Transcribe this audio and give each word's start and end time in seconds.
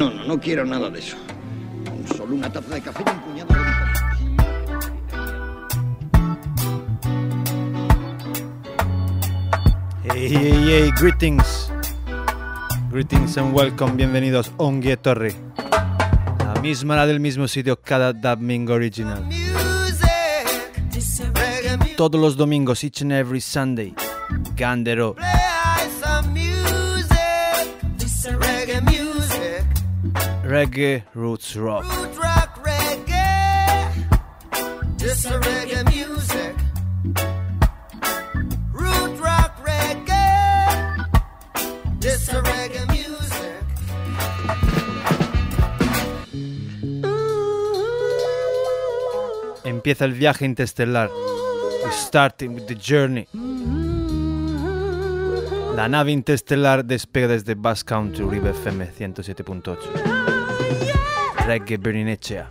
No, 0.00 0.08
no, 0.08 0.24
no 0.24 0.40
quiero 0.40 0.64
nada 0.64 0.88
de 0.88 0.98
eso. 0.98 1.14
Solo 2.16 2.34
una 2.34 2.50
taza 2.50 2.74
de 2.74 2.80
café 2.80 3.04
y 3.06 3.10
un 3.10 3.20
puñado 3.20 3.52
de 3.52 3.60
Hey, 10.04 10.28
hey, 10.30 10.64
hey, 10.66 10.90
greetings. 10.98 11.70
Greetings 12.90 13.36
and 13.36 13.54
welcome, 13.54 13.92
bienvenidos 13.96 14.48
a 14.48 14.62
Ongie 14.62 14.96
Torre. 14.96 15.34
La 16.38 16.58
misma 16.62 16.94
hora 16.94 17.06
del 17.06 17.20
mismo 17.20 17.46
sitio 17.46 17.78
cada 17.78 18.14
domingo 18.14 18.72
original. 18.72 19.28
Todos 21.98 22.18
los 22.18 22.38
domingos, 22.38 22.82
each 22.84 23.02
and 23.02 23.12
every 23.12 23.42
Sunday. 23.42 23.94
Gandero. 24.56 25.14
Reggae 30.50 31.04
Roots 31.14 31.54
Rock. 31.54 31.84
This 34.98 35.24
a 35.24 35.38
reggae 35.38 35.84
music. 35.84 36.56
Root 38.72 39.20
rock 39.20 39.52
reggae. 39.64 41.06
This 42.00 42.28
a 42.30 42.42
reggae 42.42 42.84
music. 42.88 43.62
Empieza 49.62 50.04
el 50.04 50.14
viaje 50.14 50.44
interestelar. 50.46 51.10
Starting 51.92 52.56
with 52.56 52.66
the 52.66 52.74
journey. 52.74 53.28
La 55.76 55.88
nave 55.88 56.10
interestelar 56.10 56.84
despega 56.84 57.28
desde 57.28 57.54
Bass 57.54 57.84
Country, 57.84 58.24
Uribe 58.24 58.50
FM 58.50 58.90
107.8. 58.98 60.19
Reggae 61.50 61.80
here. 62.28 62.46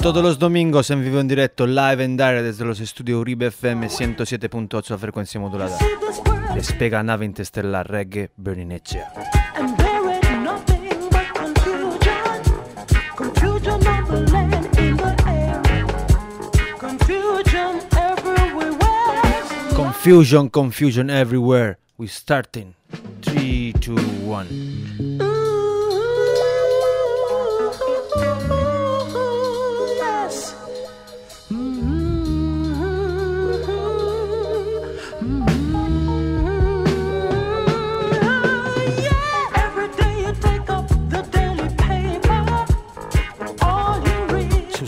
Todos 0.00 0.22
los 0.22 0.38
domingos 0.38 0.88
en 0.90 1.02
vivo 1.02 1.18
en 1.18 1.26
directo, 1.26 1.66
live 1.66 2.04
and 2.04 2.16
direct 2.16 2.44
desde 2.44 2.64
los 2.64 2.78
estudios 2.78 3.20
Uribe 3.20 3.46
FM 3.48 3.88
107.8 3.88 4.94
a 4.94 4.98
frecuencia 4.98 5.40
modulada. 5.40 5.76
Despega 6.54 7.02
nave 7.02 7.24
interestelar 7.24 7.90
Reggae 7.90 8.30
Berninechea. 8.36 9.37
Confusion, 20.00 20.48
confusion 20.48 21.10
everywhere. 21.10 21.76
We're 21.98 22.08
starting. 22.08 22.76
Three, 23.20 23.72
two, 23.80 23.96
one. 23.96 24.46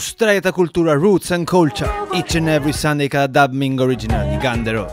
Read 0.00 0.42
Sustraeta 0.42 0.52
cultura, 0.52 0.94
roots 0.94 1.30
and 1.30 1.46
culture. 1.46 1.90
Each 2.14 2.34
and 2.34 2.48
every 2.48 2.72
Sunday 2.72 3.08
cada 3.08 3.28
dubbing 3.28 3.80
original 3.80 4.28
di 4.28 4.36
Gandero. 4.38 4.86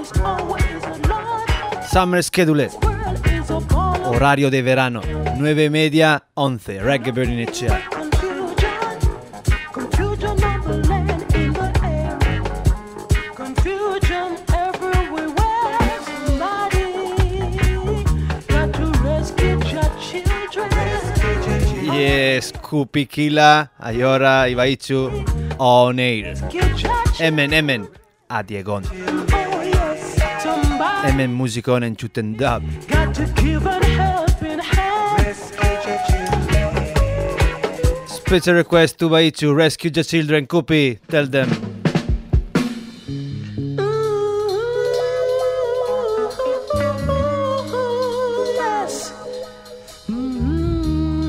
is 0.00 0.12
always 0.20 0.84
a 0.84 1.08
lot. 1.08 1.84
Summer 1.84 2.22
schedule. 2.22 2.68
World 2.82 3.26
is 3.26 3.50
a 3.50 3.60
ball 3.60 3.94
of 3.94 4.16
Orario 4.16 4.50
de 4.50 4.62
verano. 4.62 5.00
9 5.38 5.64
e 5.64 5.68
media, 5.68 6.22
11. 6.34 6.80
Reggae 6.80 7.12
Berninechea. 7.12 7.66
confusion. 7.68 7.95
Emen 31.06 31.32
musicon 31.32 31.82
en 31.82 31.96
chuten 31.96 32.36
dub. 32.36 32.62
got 32.88 33.14
to 33.14 33.24
give 33.42 33.64
a 33.66 33.84
helping 33.84 34.58
hand. 34.58 34.96
Special 38.26 38.54
request 38.54 38.98
to 38.98 39.08
Baichu, 39.08 39.54
rescue 39.54 39.90
the 39.90 40.02
children, 40.02 40.46
Kupi. 40.48 40.98
Tell 41.08 41.26
them. 41.26 41.65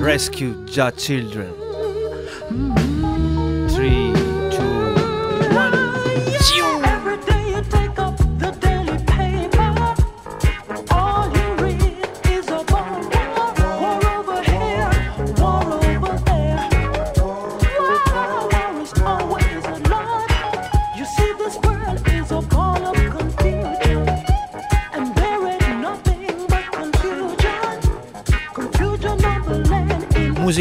Rescue 0.08 0.54
the 0.68 0.90
children. 0.92 2.87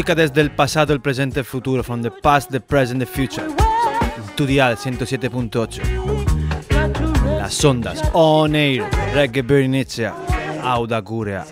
Música 0.07 0.21
desde 0.21 0.39
el 0.39 0.51
pasado, 0.51 0.93
el 0.93 1.01
presente, 1.01 1.41
el 1.41 1.45
futuro. 1.45 1.83
From 1.83 2.01
the 2.01 2.09
past, 2.09 2.49
the 2.49 2.61
present, 2.61 3.01
the 3.01 3.05
future. 3.05 3.45
Tu 4.37 4.45
dial 4.45 4.77
107.8. 4.77 5.81
Got 6.69 6.93
to 6.93 7.25
Las 7.25 7.65
ondas. 7.65 8.01
On 8.13 8.55
air. 8.55 8.89
Reggae 9.13 9.41
Bernicea. 9.41 10.15
Auda 10.63 11.01
Gurea. 11.01 11.45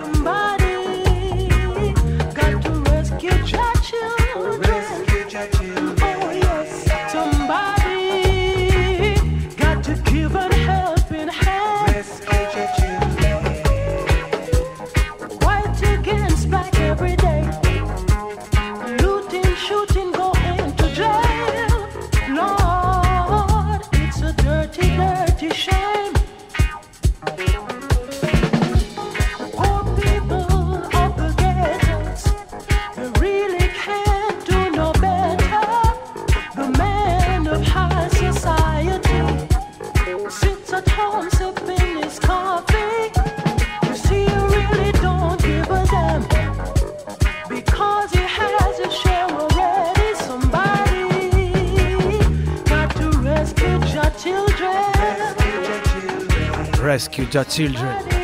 Rescue 57.25 57.43
the 57.43 57.73
children. 57.73 58.15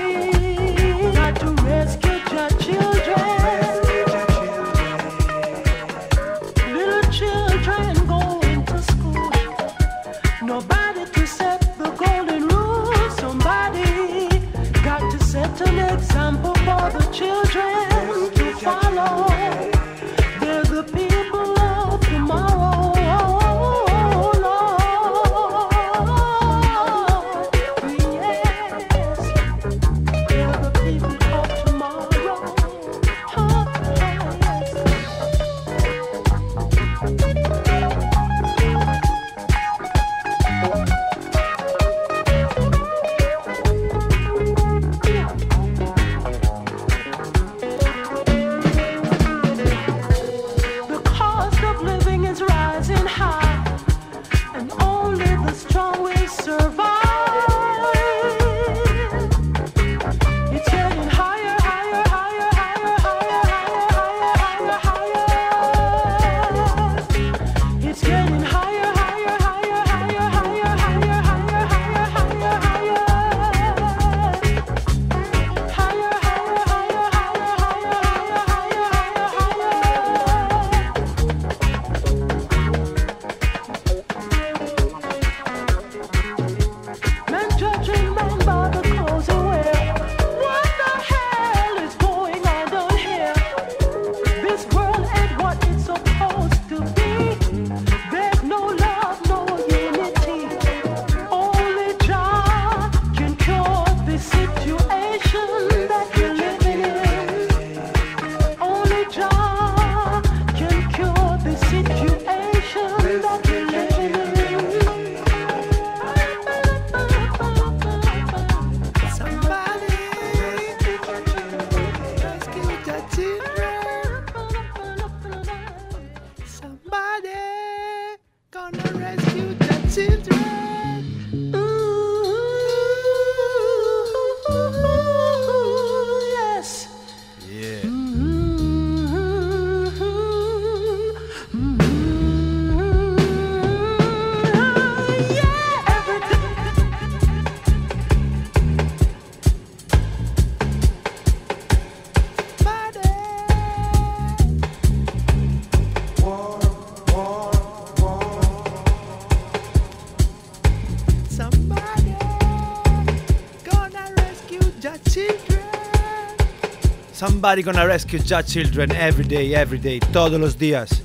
Somebody 167.41 167.63
gonna 167.63 167.87
rescue 167.87 168.19
your 168.19 168.43
children 168.43 168.91
every 168.91 169.25
day, 169.25 169.55
every 169.55 169.79
day, 169.79 169.99
todos 170.13 170.39
los 170.39 170.59
días. 170.59 171.01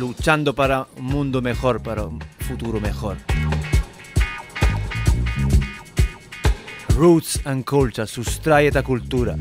Luchando 0.00 0.54
para 0.54 0.86
un 0.96 1.04
mundo 1.04 1.42
mejor, 1.42 1.82
para 1.82 2.04
un 2.04 2.18
futuro 2.48 2.80
mejor. 2.80 3.18
Roots 6.96 7.42
and 7.44 7.66
culture, 7.66 8.06
sustrae 8.06 8.68
esta 8.68 8.82
cultura. 8.82 9.36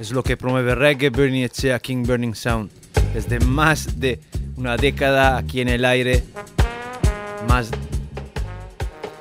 Es 0.00 0.10
lo 0.10 0.22
que 0.22 0.38
promueve 0.38 0.74
Reggae 0.74 1.10
Burning 1.10 1.42
Echea 1.42 1.80
King 1.80 2.04
Burning 2.04 2.34
Sound. 2.34 2.70
Desde 3.12 3.40
más 3.40 4.00
de 4.00 4.20
una 4.56 4.78
década 4.78 5.36
aquí 5.36 5.60
en 5.60 5.68
el 5.68 5.84
aire, 5.84 6.24
más 7.46 7.68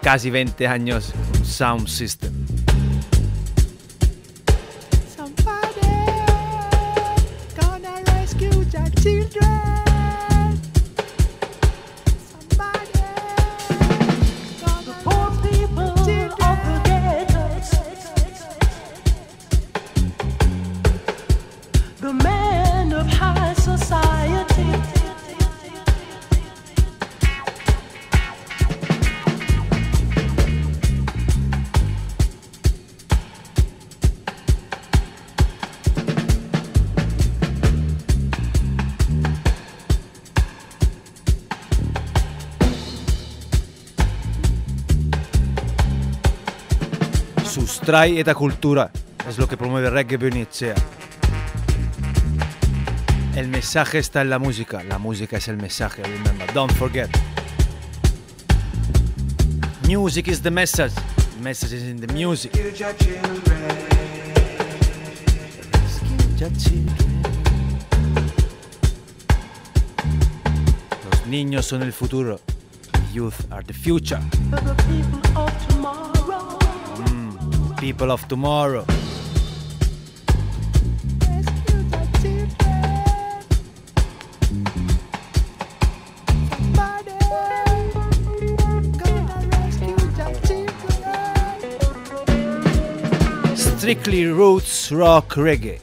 casi 0.02 0.30
20 0.30 0.66
años, 0.66 1.14
sound 1.54 1.88
system. 1.88 2.33
Sustrae 47.94 48.20
esta 48.20 48.34
cultura. 48.34 48.92
Es 49.30 49.38
lo 49.38 49.48
que 49.48 49.56
promueve 49.56 49.88
Reggae 49.88 50.18
Bernicea. 50.18 50.74
El 53.36 53.50
mensaje 53.50 54.00
está 54.00 54.22
en 54.22 54.32
la 54.32 54.40
música. 54.40 54.82
La 54.84 54.98
música 54.98 55.38
es 55.38 55.48
el 55.48 55.58
mensaje. 55.58 56.02
Remember, 56.02 56.52
don't 56.56 56.74
forget. 56.74 57.08
Music 59.88 60.28
is 60.28 60.42
the 60.42 60.50
message. 60.50 60.96
The 61.38 61.44
message 61.44 61.74
is 61.74 61.84
in 61.84 62.02
the 62.02 62.12
music. 62.12 62.52
Los 71.12 71.28
niños 71.28 71.68
son 71.68 71.84
el 71.84 71.94
futuro. 71.94 72.40
The 72.92 73.14
youth 73.14 73.52
are 73.52 73.64
the 73.64 73.74
future. 73.74 74.20
People 77.84 78.14
of 78.14 78.26
tomorrow. 78.30 78.86
Strictly 93.54 94.28
Roots 94.28 94.90
Rock 94.90 95.36
Reggae. 95.36 95.82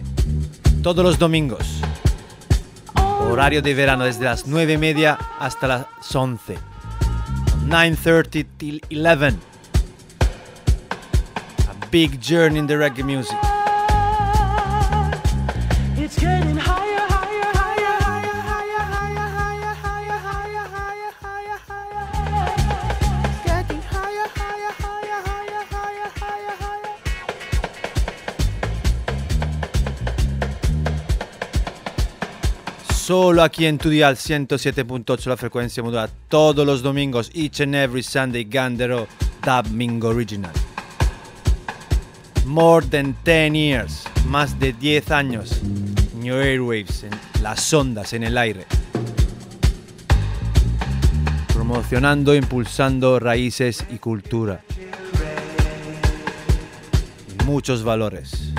Todos 0.82 1.04
los 1.04 1.18
domingos. 1.18 1.82
Horario 3.30 3.60
de 3.60 3.74
verano 3.74 4.04
desde 4.04 4.24
las 4.24 4.46
9 4.46 4.72
y 4.72 4.78
media 4.78 5.18
hasta 5.38 5.68
las 5.68 5.86
11. 6.14 6.56
9.30 7.66 8.46
till 8.56 8.80
11 8.90 9.49
big 11.90 12.20
journey 12.20 12.58
in 12.58 12.66
the 12.66 12.74
reggae 12.74 13.04
music. 13.04 13.36
solo 33.10 33.42
aquí 33.42 33.66
en 33.66 33.76
tu 33.76 33.88
dial 33.90 34.14
107.8 34.14 35.26
la 35.26 35.36
frecuencia 35.36 35.82
modulada 35.82 36.08
todos 36.28 36.64
los 36.64 36.80
domingos, 36.80 37.28
each 37.34 37.60
and 37.60 37.74
every 37.74 38.04
Sunday, 38.04 38.44
Gandero, 38.44 39.08
Dub 39.42 40.04
Original. 40.04 40.69
More 42.46 42.86
than 42.86 43.14
10 43.24 43.54
years, 43.54 44.04
más 44.26 44.58
de 44.58 44.72
10 44.72 45.10
años. 45.10 45.60
New 46.14 46.34
Airwaves, 46.34 47.04
en 47.04 47.10
las 47.42 47.72
ondas 47.72 48.12
en 48.12 48.24
el 48.24 48.36
aire. 48.36 48.66
Promocionando, 51.54 52.34
impulsando 52.34 53.18
raíces 53.18 53.84
y 53.90 53.98
cultura. 53.98 54.62
Y 57.28 57.44
muchos 57.44 57.84
valores. 57.84 58.52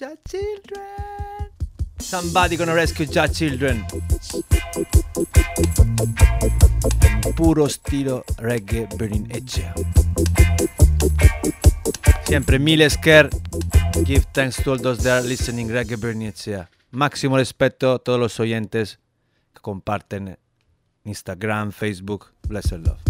Your 0.00 0.16
children. 0.28 1.50
Somebody 1.98 2.56
gonna 2.56 2.74
rescue 2.74 3.06
your 3.06 3.28
children. 3.28 3.84
Puro 7.36 7.68
stilo 7.68 8.24
reggae 8.38 8.86
burning 8.96 9.28
edge. 9.30 9.64
Siempre 12.24 12.58
miles 12.58 12.96
care. 12.96 13.28
Give 14.04 14.24
thanks 14.32 14.62
to 14.62 14.70
all 14.70 14.78
those 14.78 15.02
that 15.02 15.22
are 15.22 15.26
listening 15.26 15.68
reggae 15.68 15.96
burning 15.96 16.28
edge. 16.28 16.66
Máximo 16.90 17.36
respeto 17.36 17.92
a 17.92 17.98
todos 17.98 18.20
los 18.20 18.40
oyentes 18.40 18.98
que 19.54 19.60
comparten 19.60 20.38
Instagram, 21.04 21.72
Facebook. 21.72 22.32
Blessed 22.48 22.78
love. 22.78 23.00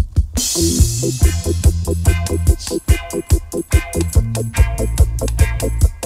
Times 5.59 5.98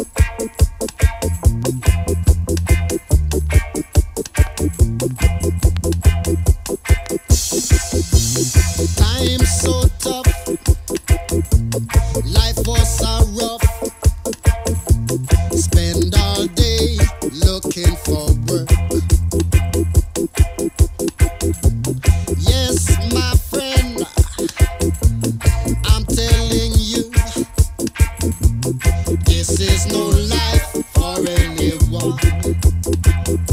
no 29.94 30.10
life 30.10 30.72
for 30.94 31.20
anyone. 31.30 33.53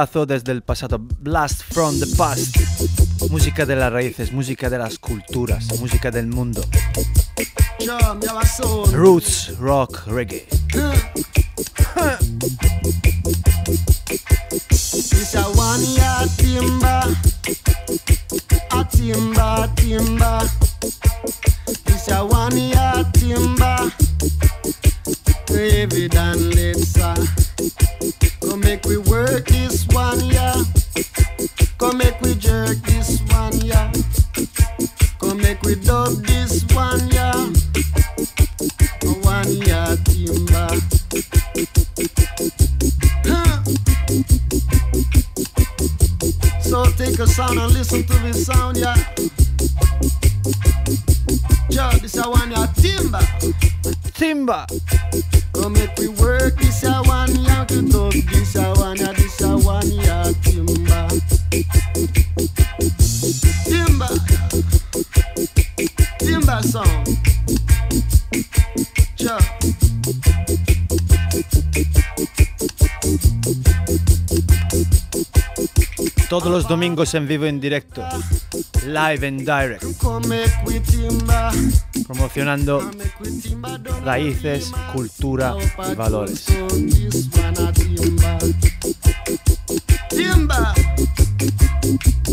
desde 0.00 0.52
el 0.52 0.62
pasado. 0.62 0.98
Blast 0.98 1.62
from 1.74 1.98
the 2.00 2.06
past. 2.16 2.56
Música 3.30 3.66
de 3.66 3.76
las 3.76 3.92
raíces, 3.92 4.32
música 4.32 4.70
de 4.70 4.78
las 4.78 4.98
culturas, 4.98 5.78
música 5.78 6.10
del 6.10 6.26
mundo. 6.26 6.62
Roots, 8.92 9.58
rock, 9.58 10.06
reggae. 10.06 10.46
todos 76.50 76.64
los 76.64 76.68
domingos 76.68 77.14
en 77.14 77.28
vivo 77.28 77.46
en 77.46 77.60
directo. 77.60 78.02
Live 78.84 79.24
en 79.24 79.38
direct. 79.38 79.84
Promocionando 82.08 82.90
raíces, 84.04 84.72
cultura 84.92 85.54
y 85.92 85.94
valores. 85.94 86.46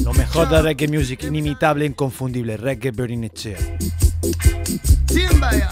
Lo 0.04 0.14
mejor 0.14 0.50
de 0.50 0.62
reggae 0.64 0.88
music 0.88 1.22
inimitable 1.22 1.86
e 1.86 1.90
inconfundible, 1.90 2.58
reggae 2.58 2.90
Berinechea. 2.90 3.60
Timba, 5.06 5.52
yeah. 5.52 5.70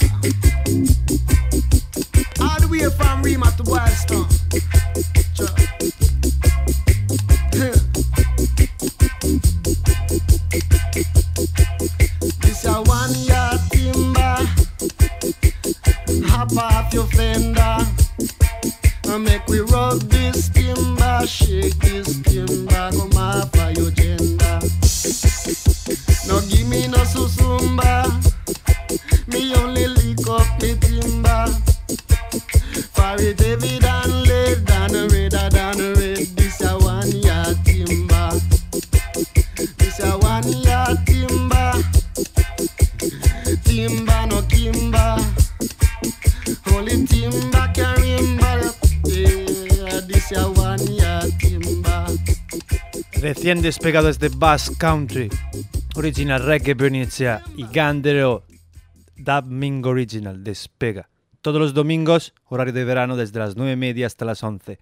recién 53.46 53.62
despegado 53.62 54.08
desde 54.08 54.30
Bass 54.30 54.72
Country, 54.76 55.30
original 55.94 56.44
reggae 56.44 56.74
venecia 56.74 57.44
y 57.56 57.68
Gandero 57.68 58.44
Domingo 59.16 59.92
Original, 59.92 60.44
despega. 60.44 61.10
Todos 61.42 61.62
los 61.62 61.76
domingos, 61.76 62.34
horario 62.46 62.74
de 62.74 62.84
verano 62.84 63.16
desde 63.16 63.38
las 63.38 63.56
9 63.56 63.74
y 63.74 63.76
media 63.76 64.08
hasta 64.08 64.26
las 64.26 64.42
11. 64.42 64.80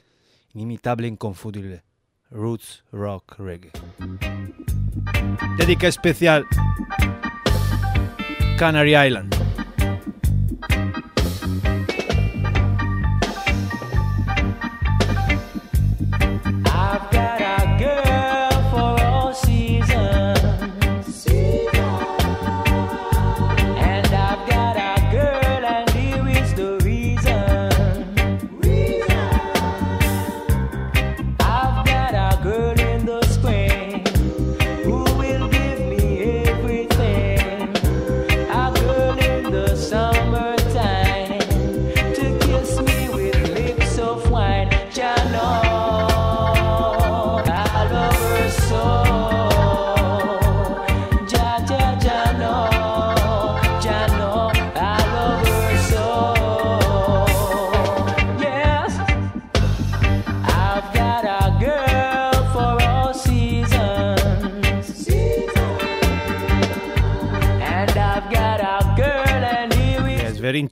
Inimitable, 0.53 1.09
inconfundible. 1.09 1.83
Roots 2.31 2.85
Rock 2.93 3.37
Reggae. 3.37 3.71
Dedica 5.57 5.89
especial 5.89 6.45
Canary 8.57 8.95
Island. 8.95 9.42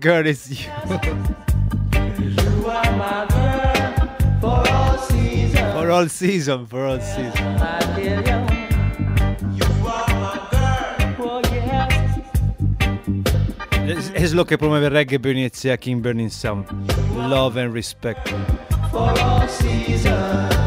girl 0.00 0.26
is 0.26 0.48
you. 0.50 0.70
You 0.70 2.66
are 2.66 2.92
my 2.96 3.26
girl 3.28 4.40
for 4.40 4.70
all 4.72 4.98
seasons. 4.98 5.72
For 5.78 5.90
all 5.90 6.08
season, 6.08 6.66
for 6.66 6.84
all 6.86 7.00
season. 7.00 8.67
Es, 14.18 14.34
lo 14.34 14.44
que 14.44 14.58
promueve 14.58 14.90
Reggae 14.90 15.18
Burning 15.18 15.44
Etsea 15.44 15.78
King 15.78 16.02
Burning 16.02 16.28
Sound. 16.28 16.66
Love 17.16 17.56
and 17.56 17.72
respect. 17.72 18.28
For 18.90 19.16
all 19.20 19.48
seasons. 19.48 20.58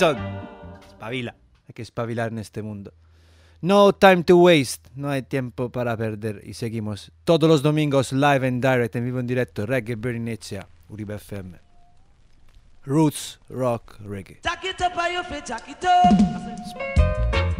Season. 0.00 0.16
Espabila. 0.88 1.34
Hay 1.68 1.74
que 1.74 1.82
espabilar 1.82 2.32
en 2.32 2.38
este 2.38 2.62
mundo. 2.62 2.92
No 3.60 3.92
time 3.92 4.24
to 4.24 4.38
waste. 4.38 4.88
No 4.94 5.10
hay 5.10 5.22
tiempo 5.22 5.70
para 5.70 5.96
perder. 5.96 6.40
Y 6.44 6.54
seguimos 6.54 7.12
todos 7.24 7.48
los 7.48 7.62
domingos 7.62 8.12
live 8.12 8.48
and 8.48 8.62
direct, 8.62 8.96
en 8.96 9.04
vivo 9.04 9.20
en 9.20 9.26
directo. 9.26 9.66
Reggae 9.66 9.98
Etsea, 10.32 10.66
Uribe 10.88 11.16
FM. 11.16 11.58
Roots, 12.86 13.40
rock, 13.50 14.00
reggae. 14.00 14.40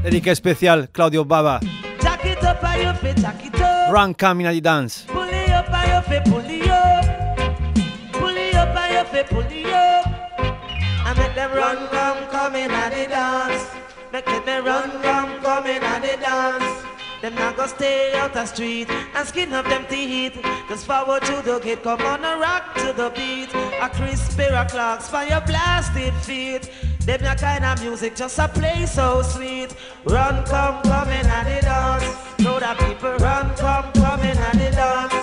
Dedica 0.03 0.33
especial 0.33 0.89
Claudio 0.91 1.27
Baba. 1.27 1.61
Run 3.91 4.15
Camina 4.15 4.51
di 4.51 4.63
Dance. 4.63 5.07
It 11.33 11.39
up, 11.39 11.53
are 11.53 11.90
Them 17.31 17.39
not 17.39 17.57
gonna 17.57 17.69
stay 17.69 18.13
out 18.15 18.35
the 18.35 18.45
street 18.45 18.91
and 18.91 19.29
skin 19.29 19.53
up 19.53 19.65
them 19.67 19.87
teeth. 19.89 20.37
Just 20.69 20.85
forward 20.85 21.23
to 21.23 21.43
the 21.43 21.61
gate, 21.61 21.83
come 21.85 22.01
on 22.01 22.25
and 22.25 22.41
rock 22.41 22.75
to 22.75 22.93
the 22.93 23.11
beat. 23.11 23.55
A 23.81 23.89
crisp 23.89 24.37
pair 24.37 24.53
of 24.57 24.69
clocks 24.69 25.09
for 25.09 25.23
your 25.23 25.41
blasted 25.43 26.13
feet. 26.25 26.69
Them 27.07 27.21
that 27.21 27.41
kind 27.41 27.65
of 27.65 27.81
music 27.83 28.17
just 28.17 28.37
a 28.41 28.49
play 28.49 28.85
so 28.85 29.23
sweet. 29.23 29.77
Run, 30.05 30.45
come, 30.45 30.83
come 30.83 31.09
and 31.09 31.47
they 31.47 31.61
dance. 31.61 32.05
Know 32.41 32.59
that 32.59 32.77
people 32.79 33.15
run, 33.19 33.55
come, 33.55 33.93
come 33.93 34.21
and 34.21 34.61
they 34.61 34.73
dance. 34.73 35.15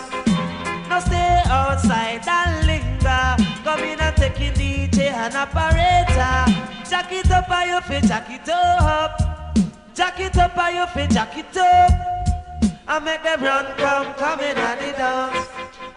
Now 0.87 0.99
stay 0.99 1.41
outside 1.47 2.25
and 2.25 2.67
linger. 2.67 3.35
Come 3.65 3.81
in 3.81 3.99
and 3.99 4.15
take 4.15 4.39
in 4.39 4.53
DJ 4.53 5.11
and 5.11 5.35
operator. 5.35 6.89
Jack 6.89 7.11
it 7.11 7.29
up 7.31 7.49
on 7.49 7.67
your 7.67 7.81
feet, 7.81 8.05
jack 8.05 8.29
it 8.29 8.47
up. 8.47 9.36
Jack 9.97 10.19
it 10.19 10.37
up 10.37 10.55
on 10.55 10.75
your 10.75 10.85
feet, 10.85 11.09
jack 11.09 11.35
it 11.35 11.57
up. 11.57 11.91
I 12.87 12.99
make 12.99 13.23
them 13.23 13.41
run, 13.41 13.65
come, 13.77 14.13
come 14.13 14.39
in 14.41 14.55
and 14.55 14.79
they 14.79 14.91
dance. 14.91 15.47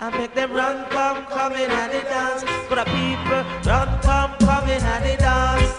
I 0.00 0.08
make 0.16 0.34
them 0.34 0.52
run, 0.52 0.88
come, 0.88 1.26
come 1.26 1.52
in 1.52 1.70
and 1.70 1.92
they 1.92 2.00
dance. 2.04 2.42
For 2.66 2.76
the 2.76 2.84
people, 2.86 3.44
run, 3.70 4.00
come, 4.00 4.32
come 4.38 4.70
in 4.70 4.82
and 4.82 5.04
they 5.04 5.16
dance. 5.16 5.70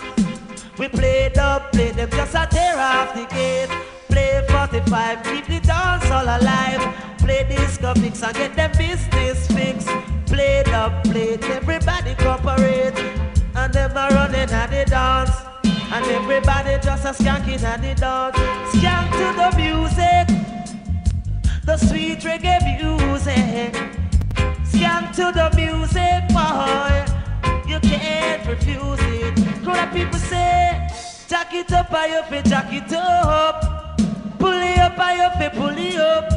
We 0.77 0.87
play 0.87 1.31
the 1.33 1.63
play 1.71 1.93
them 1.93 2.11
just 2.11 2.35
a 2.35 2.47
tear 2.47 2.77
off 2.77 3.15
the 3.15 3.25
gate. 3.25 3.69
Play 4.07 4.45
45, 4.49 5.23
keep 5.23 5.47
the 5.47 5.59
dance 5.59 6.05
all 6.11 6.21
alive. 6.21 7.17
Play 7.17 7.43
disco 7.49 7.95
mix 7.99 8.21
and 8.21 8.35
get 8.35 8.55
them 8.55 8.71
business 8.77 9.47
fixed. 9.47 9.87
Play 10.27 10.61
the 10.61 10.93
play 11.05 11.39
everybody 11.55 12.13
cooperate. 12.13 12.99
And 13.55 13.73
them 13.73 13.97
a 13.97 14.13
running 14.13 14.51
at 14.51 14.69
the 14.69 14.85
dance. 14.87 15.50
And 15.93 16.05
everybody 16.05 16.79
just 16.81 17.03
a 17.03 17.09
skanking 17.09 17.61
at 17.63 17.81
the 17.81 17.93
dance. 17.99 18.37
Skank 18.71 19.11
to 19.19 19.27
the 19.35 19.49
music, 19.57 20.25
the 21.65 21.75
sweet 21.75 22.19
reggae 22.19 22.63
music. 22.63 23.73
Skank 24.71 25.13
to 25.17 25.33
the 25.35 25.51
music, 25.53 26.21
boy. 26.31 27.03
You 27.69 27.79
can't 27.81 28.47
refuse 28.47 28.99
it. 29.01 29.37
Of 29.67 29.91
people 29.93 30.19
say, 30.19 30.87
jack 31.27 31.53
it 31.53 31.71
up, 31.73 31.91
I 31.91 32.05
your 32.07 32.23
feet, 32.23 32.45
jack 32.45 32.71
it 32.71 32.93
up. 32.93 33.99
Pull 34.39 34.53
it 34.53 34.77
up, 34.79 34.97
I 34.97 35.15
your 35.15 35.31
feet, 35.31 35.59
pull 35.59 35.77
it 35.77 35.99
up. 35.99 36.31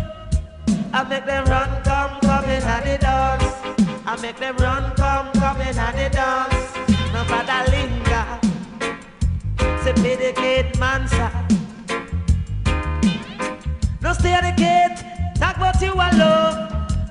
I 0.93 1.05
make 1.05 1.27
them 1.27 1.45
run, 1.47 1.83
come, 1.85 2.21
come 2.21 2.45
in 2.45 2.63
and 2.63 2.87
they 2.87 2.99
dance. 2.99 3.45
I 4.05 4.19
make 4.21 4.37
them 4.37 4.57
run, 4.57 4.95
come, 4.97 5.33
come 5.35 5.61
in 5.61 5.79
and 5.79 5.97
they 5.97 6.09
dance. 6.09 6.54
The 9.97 10.33
gate, 10.37 10.79
man, 10.79 11.07
sir. 11.09 11.31
No 14.01 14.13
stay 14.13 14.33
at 14.33 14.43
the 14.43 14.53
gate, 14.57 14.99
talk 15.37 15.57
about 15.57 15.81
you 15.81 15.93
alone. 15.93 16.69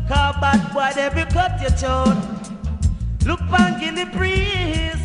Cause 0.07 0.35
bad 0.41 0.73
boy, 0.73 0.91
they 0.95 1.09
will 1.09 1.29
cut 1.31 1.59
your 1.61 1.71
tone. 1.71 2.17
Look 3.25 3.39
back 3.49 3.81
in 3.81 3.95
the 3.95 4.05
breeze. 4.05 5.01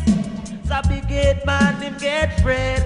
So 0.67 0.81
big 0.87 1.07
gate 1.07 1.45
man, 1.45 1.81
him 1.81 1.97
get 1.97 2.41
friend. 2.41 2.83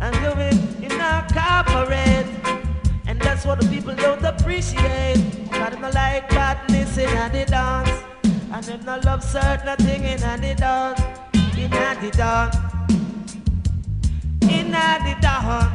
And 0.00 0.14
do 0.16 0.32
it 0.40 0.54
in 0.82 1.00
a 1.00 1.26
corporate. 1.32 2.26
And 3.06 3.20
that's 3.20 3.44
what 3.44 3.60
the 3.60 3.68
people 3.68 3.94
don't 3.94 4.22
appreciate. 4.24 5.48
Cause 5.50 5.70
them 5.70 5.80
not 5.80 5.94
like 5.94 6.28
badness 6.30 6.98
in 6.98 7.32
the 7.32 7.44
dance. 7.46 7.90
And 8.52 8.64
them 8.64 8.84
not 8.84 9.04
love 9.04 9.24
certain 9.24 9.76
thing 9.78 10.04
in 10.04 10.20
the 10.20 10.54
dance. 10.54 11.00
In 11.56 11.70
the 11.70 12.10
dance. 12.14 12.73
In 14.54 14.70
the 14.70 15.14
dance. 15.20 15.72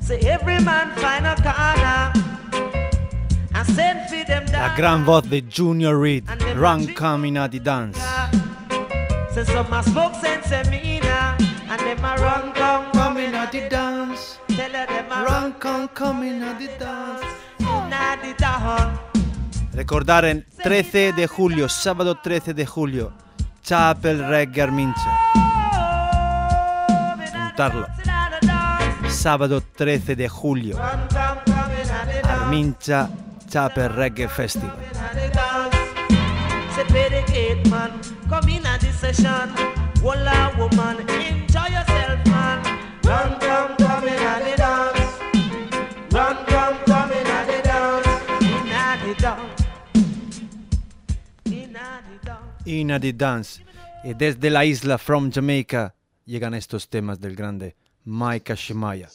Say 0.00 0.20
every 0.20 0.60
man 0.60 0.90
find 0.96 1.26
a 1.26 1.34
corner 1.36 2.12
and 3.54 3.66
send 3.74 4.08
for 4.08 4.24
them 4.24 4.44
La 4.52 4.68
down. 4.68 4.76
gran 4.76 5.04
voz 5.04 5.22
de 5.28 5.42
Junior 5.48 5.98
Reed. 6.00 6.24
Run 6.56 6.86
Camina 6.94 7.48
di 7.48 7.60
Dance. 7.60 7.98
Say 9.34 9.44
some 9.44 9.72
a 9.72 9.82
smoke 9.82 10.14
sense 10.14 10.46
semina 10.48 11.36
and 11.68 11.80
them 11.80 12.04
a 12.04 12.14
run 12.16 12.52
come 12.52 12.90
coming 12.92 13.34
at 13.34 13.50
the 13.50 13.68
dance. 13.68 14.38
Tell 14.48 14.70
them 14.72 15.10
a 15.10 15.24
Run, 15.24 15.52
come, 15.58 15.88
coming 15.88 16.42
at 16.42 16.58
the 16.58 16.68
dance. 16.78 17.24
inna 17.60 18.16
the 18.22 18.32
town. 18.38 18.98
Recordar 19.74 20.24
el 20.24 20.46
13 20.62 21.12
de 21.12 21.26
julio, 21.26 21.68
sábado 21.68 22.14
13 22.22 22.54
de 22.54 22.64
julio, 22.64 23.12
Chapel 23.62 24.26
Reggae 24.28 24.62
Armincha. 24.62 25.25
Apuntarlo. 27.56 27.86
Sábado 29.08 29.62
13 29.62 30.14
de 30.14 30.28
julio. 30.28 30.78
Armincha 32.22 33.08
Chapel 33.48 33.88
Reggae 33.88 34.28
Festival. 34.28 34.76
The 53.00 53.12
dance. 53.12 53.62
Y 54.04 54.14
desde 54.14 54.50
la 54.50 54.64
isla 54.64 54.98
From 54.98 55.30
Jamaica 55.32 55.95
llegan 56.26 56.54
estos 56.54 56.88
temas 56.88 57.20
del 57.20 57.34
grande 57.34 57.76
Mike 58.04 58.54
Shimaya. 58.56 59.08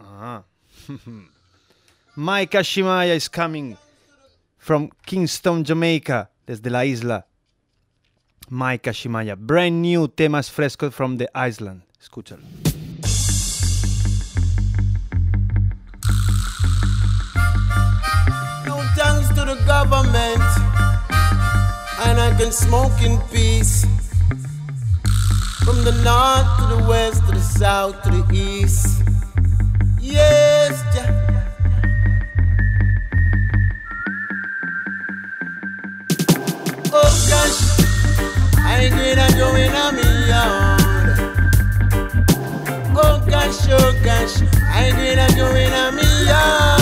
Ah. 0.00 0.44
Mike 2.16 2.62
Shimaya 2.62 3.14
is 3.14 3.28
coming 3.28 3.76
from 4.56 4.90
Kingston, 5.04 5.64
Jamaica, 5.64 6.30
desde 6.46 6.70
la 6.70 6.84
isla. 6.84 7.26
Mike 8.48 8.92
Shimaya. 8.92 9.36
Brand 9.36 9.82
new 9.82 10.08
temas 10.08 10.50
frescos 10.50 10.92
from 10.92 11.16
the 11.18 11.28
island. 11.34 11.82
Escúchalo. 12.00 12.42
Thanks 18.96 19.28
to 19.30 19.44
the 19.44 19.56
government, 19.66 20.40
and 22.06 22.20
I 22.20 22.32
can 22.38 22.52
smoke 22.52 22.92
in 23.02 23.18
peace. 23.32 23.84
From 25.64 25.82
the 25.82 25.92
north 26.04 26.48
to 26.58 26.76
the 26.76 26.88
west, 26.88 27.24
to 27.26 27.32
the 27.32 27.40
south, 27.40 28.02
to 28.02 28.10
the 28.10 28.24
east. 28.34 29.02
Yes, 29.98 30.82
Jah. 30.94 31.10
Oh 36.92 37.10
gosh, 37.30 37.58
I 38.58 38.84
ain't 38.84 38.94
gonna 38.94 39.28
go 39.38 39.54
in 39.56 39.72
a 39.72 39.92
me 39.96 40.06
yard. 40.28 40.80
Oh 42.94 43.24
gosh, 43.26 43.66
oh 43.70 43.92
gosh, 44.04 44.42
I 44.70 44.84
ain't 44.84 44.96
gonna 44.96 45.28
go 45.34 45.46
in 45.56 45.72
a 45.72 45.92
me 45.92 46.26
yard. 46.26 46.73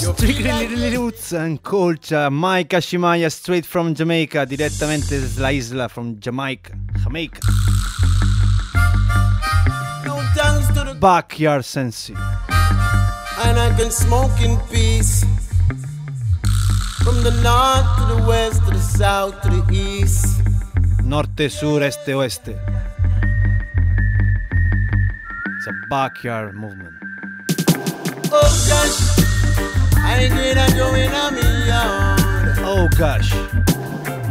Strictly 0.00 0.96
Roots 0.96 1.32
and 1.32 1.62
Culture, 1.62 2.30
Mike 2.30 2.70
Shimaya 2.80 3.30
straight 3.30 3.66
from 3.66 3.94
Jamaica, 3.94 4.46
direttamente 4.46 5.18
desde 5.20 5.40
la 5.40 5.50
isla 5.52 5.88
from 5.88 6.18
Jamaica, 6.18 6.72
Jamaica. 7.04 7.40
no 10.06 10.16
thanks 10.34 10.68
to 10.68 10.84
the 10.84 10.94
Backyard 10.98 11.64
Sensi. 11.64 12.14
and 13.44 13.58
I 13.58 13.74
can 13.76 13.90
smoke 13.90 14.40
in 14.40 14.56
peace. 14.70 15.24
From 17.04 17.22
the 17.22 17.32
north 17.42 17.86
to 17.98 18.14
the 18.14 18.26
west, 18.26 18.64
to 18.66 18.70
the 18.70 18.80
south, 18.80 19.40
to 19.42 19.48
the 19.50 19.64
east. 19.72 20.40
Norte, 21.04 21.50
sur, 21.50 21.82
este, 21.82 22.14
oeste. 22.14 22.56
It's 25.56 25.66
a 25.66 25.72
backyard 25.90 26.54
movement. 26.54 26.94
Oh 28.32 28.48
gosh, 28.68 29.29
I 30.02 30.22
ain't 30.22 30.32
gonna 30.34 30.66
go 30.76 30.94
in 30.94 31.12
a 31.12 31.30
me 31.30 31.46
yard. 31.68 32.58
Oh 32.60 32.88
gosh. 32.98 33.32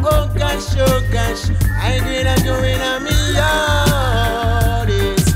Oh 0.02 0.28
gosh, 0.34 0.76
oh 0.78 1.02
gosh, 1.12 1.50
I 1.78 1.94
ain't 1.94 2.04
gonna 2.06 2.36
go 2.46 2.56
in 2.64 2.82
a 2.82 3.00
me 3.00 3.16
yard. 3.36 4.90
Yes. 4.90 5.34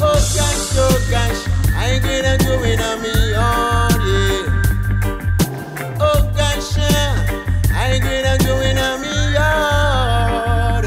Oh 0.00 0.18
gosh, 0.36 0.76
oh 0.76 0.96
gosh, 1.10 1.40
I 1.74 1.92
ain't 1.92 2.02
gonna 2.02 2.36
go 2.38 2.62
in 2.64 2.80
a 2.80 2.96
me 3.02 3.12
yard. 3.30 4.02
Yeah. 4.10 4.44
Oh 6.00 6.20
gosh, 6.36 6.76
yeah, 6.76 7.14
I 7.72 7.92
ain't 7.92 8.02
gonna 8.02 8.36
go 8.44 8.60
in 8.60 8.76
a 8.76 8.98
me 8.98 9.14
yard. 9.34 10.86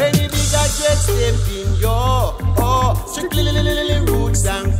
Any 0.00 0.28
bigger 0.28 0.66
jet 0.76 0.98
step 1.00 1.36
in 1.48 1.68
your 1.80 2.36
oh, 2.58 2.94
strictly 3.08 3.98
roots 4.06 4.44
and 4.46 4.66
culture. 4.72 4.79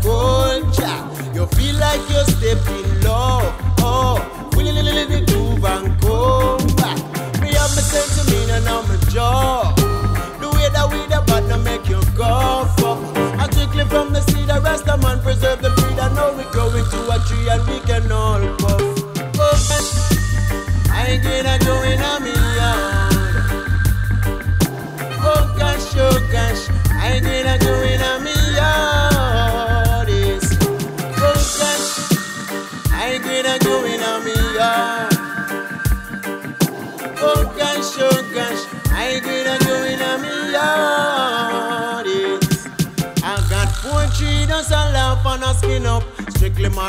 You 1.41 1.47
feel 1.47 1.77
like 1.77 2.03
you're 2.11 2.25
stepping 2.27 3.01
low. 3.01 3.41
Oh, 3.79 4.21
will 4.53 4.67
the 4.67 5.25
groove 5.25 5.65
and 5.65 5.99
come 5.99 6.77
back. 6.77 7.01
Me 7.41 7.49
have 7.57 7.73
my 7.73 7.81
sentiment 7.81 8.51
and 8.51 8.69
I'm 8.69 9.00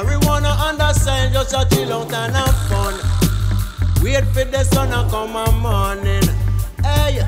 marijuana 0.04 0.58
on 0.60 0.78
the 0.78 0.94
side, 0.94 1.32
just 1.32 1.54
a 1.54 1.68
chill 1.70 1.94
out 1.94 2.14
and 2.14 2.36
have 2.36 2.58
fun. 2.68 2.94
Wait 4.04 4.26
for 4.34 4.44
the 4.46 4.64
sun 4.64 4.90
to 4.90 5.10
come 5.10 5.36
a 5.36 5.52
morning. 5.60 6.24
Hey, 6.84 7.22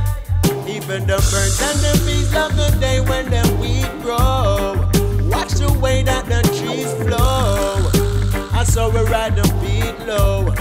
even 0.68 1.06
the 1.06 1.18
birds 1.30 1.62
and 1.62 1.80
the 1.80 2.04
bees 2.06 2.34
love 2.34 2.56
the 2.56 2.76
day 2.80 3.02
when 3.02 3.30
the 3.30 3.44
weed 3.62 3.90
grow. 4.02 4.90
Watch 5.30 5.54
the 5.54 5.72
way 5.82 6.04
that 6.04 6.26
the 6.26 6.42
trees 6.58 6.92
flow. 7.04 7.90
I 8.54 8.64
saw 8.64 8.90
we 8.90 9.02
ride 9.10 9.36
the 9.36 9.44
beat 9.62 10.08
low. 10.08 10.54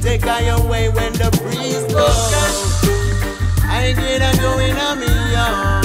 Take 0.00 0.26
I 0.26 0.42
away 0.58 0.88
when 0.88 1.12
the 1.12 1.30
breeze 1.42 1.84
blows. 1.92 2.32
I 3.64 3.86
ain't 3.86 3.98
gonna 3.98 4.32
go 4.40 4.58
in 4.58 4.76
a 4.76 4.96
me 4.96 5.12
yard. 5.32 5.82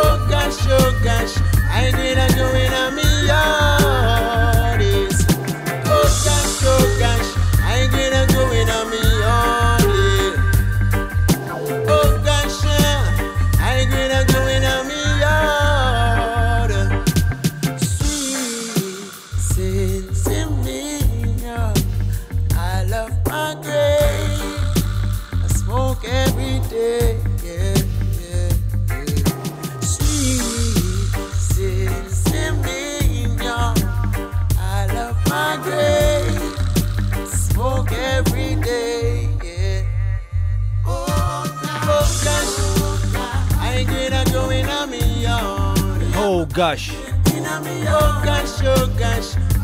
Oh 0.00 0.26
gosh, 0.30 0.58
oh 0.68 1.00
gosh, 1.02 1.34
I 1.70 1.86
ain't 1.86 1.96
gonna 1.96 2.28
go 2.36 2.46
in 2.54 2.72
a 2.72 2.90
me 2.92 3.07
yard. 3.28 4.17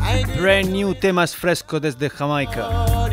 Ain't 0.01 0.37
Brand 0.37 0.71
new 0.71 0.95
temas 0.95 1.35
frescos 1.35 1.81
desde 1.81 2.09
Jamaica. 2.09 3.04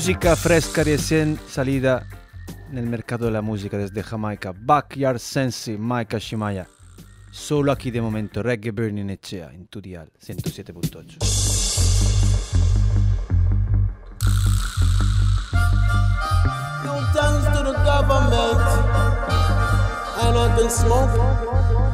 Música 0.00 0.34
fresca 0.34 0.82
recién 0.82 1.38
salida 1.46 2.06
en 2.70 2.78
el 2.78 2.86
mercado 2.86 3.26
de 3.26 3.32
la 3.32 3.42
música 3.42 3.76
desde 3.76 4.02
Jamaica. 4.02 4.54
Backyard 4.56 5.18
Sensi, 5.18 5.76
Maika 5.76 6.16
Shimaya. 6.16 6.66
Solo 7.30 7.70
aquí 7.70 7.90
de 7.90 8.00
momento, 8.00 8.42
Reggae 8.42 8.70
Burning 8.70 9.10
Echea, 9.10 9.50
en 9.52 9.66
tu 9.66 9.78
dial, 9.78 10.10
107.8. 10.18 11.18
No 16.82 16.94
thanks 17.12 17.44
to 17.52 17.62
the 17.62 17.74
government. 17.84 18.58
I 20.16 20.32
not 20.32 20.56
been. 20.56 21.89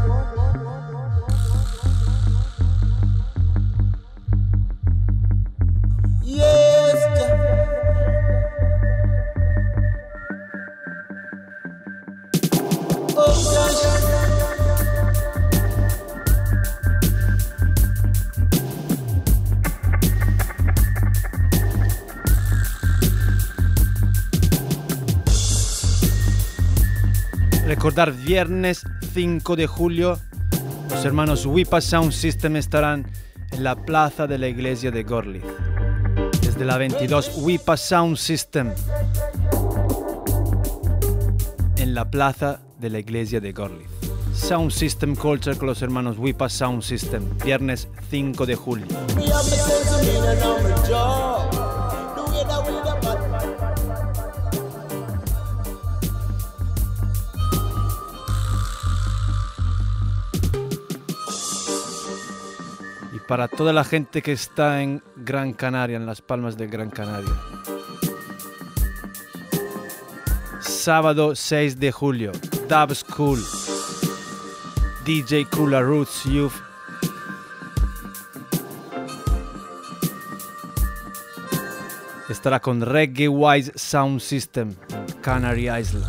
Viernes 28.04 28.84
5 29.14 29.56
de 29.56 29.66
julio, 29.66 30.18
los 30.90 31.04
hermanos 31.06 31.46
Wipa 31.46 31.80
Sound 31.80 32.12
System 32.12 32.56
estarán 32.56 33.10
en 33.52 33.64
la 33.64 33.74
plaza 33.74 34.26
de 34.26 34.36
la 34.36 34.48
iglesia 34.48 34.90
de 34.90 35.02
Gorlitz. 35.02 35.46
Desde 36.42 36.66
la 36.66 36.76
22 36.76 37.38
Wipa 37.38 37.78
Sound 37.78 38.18
System 38.18 38.70
en 41.78 41.94
la 41.94 42.10
plaza 42.10 42.60
de 42.78 42.90
la 42.90 42.98
iglesia 42.98 43.40
de 43.40 43.52
Gorlitz. 43.52 43.88
Sound 44.34 44.72
System 44.72 45.16
Culture 45.16 45.56
con 45.56 45.68
los 45.68 45.80
hermanos 45.80 46.18
Wipa 46.18 46.50
Sound 46.50 46.82
System, 46.82 47.22
viernes 47.38 47.88
5 48.10 48.44
de 48.44 48.56
julio. 48.56 48.86
Para 63.26 63.48
toda 63.48 63.72
la 63.72 63.84
gente 63.84 64.22
que 64.22 64.32
está 64.32 64.82
en 64.82 65.02
Gran 65.16 65.52
Canaria, 65.52 65.96
en 65.96 66.06
las 66.06 66.22
palmas 66.22 66.56
de 66.56 66.66
Gran 66.66 66.90
Canaria. 66.90 67.32
Sábado 70.60 71.34
6 71.34 71.80
de 71.80 71.90
julio, 71.90 72.32
Dub 72.68 72.94
School, 72.94 73.40
DJ 75.04 75.46
Kula 75.46 75.80
Roots 75.80 76.24
Youth. 76.24 76.52
Estará 82.28 82.60
con 82.60 82.80
Reggae 82.80 83.28
Wise 83.28 83.72
Sound 83.76 84.20
System 84.20 84.74
Canary 85.22 85.68
Island. 85.68 86.06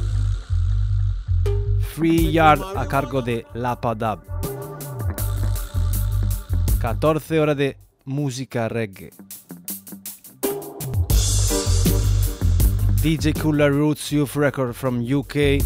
Free 1.95 2.31
Yard 2.31 2.61
a 2.75 2.87
cargo 2.87 3.21
de 3.21 3.45
Lapa 3.53 3.95
Dub. 3.95 4.46
14 6.79 7.39
horas 7.39 7.57
de 7.57 7.77
música 8.05 8.67
reggae. 8.67 9.11
DJ 13.01 13.33
Cooler 13.33 13.71
Roots 13.71 14.11
Youth 14.11 14.35
Record 14.35 14.73
from 14.73 15.01
UK. 15.01 15.63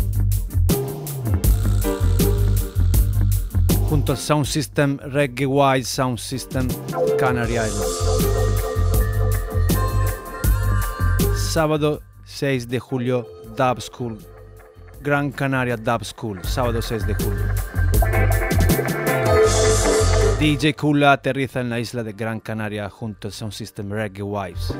Junto 3.89 4.13
al 4.13 4.17
Sound 4.17 4.45
System 4.45 4.97
Reggae 4.97 5.45
Wise 5.45 5.89
Sound 5.89 6.17
System 6.17 6.67
Canary 7.19 7.55
Islands. 7.55 7.99
Sábado 11.35 12.01
6 12.23 12.69
de 12.69 12.79
julio, 12.79 13.27
Dub 13.57 13.81
School. 13.81 14.17
Gran 15.01 15.31
Canaria 15.31 15.75
Dub 15.75 16.05
School. 16.05 16.41
Sábado 16.45 16.81
6 16.81 17.05
de 17.05 17.15
julio. 17.15 17.80
DJ 20.41 20.73
Kula 20.73 21.11
aterriza 21.11 21.59
en 21.59 21.69
la 21.69 21.79
isla 21.79 22.01
de 22.01 22.13
Gran 22.13 22.39
Canaria 22.39 22.89
junto 22.89 23.27
al 23.27 23.31
Sound 23.31 23.53
System 23.53 23.91
Reggae 23.91 24.23
Wives. 24.23 24.73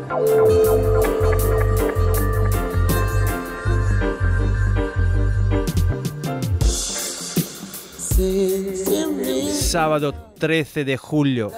Sábado 9.52 10.34
13 10.40 10.84
de 10.84 10.98
julio, 10.98 11.52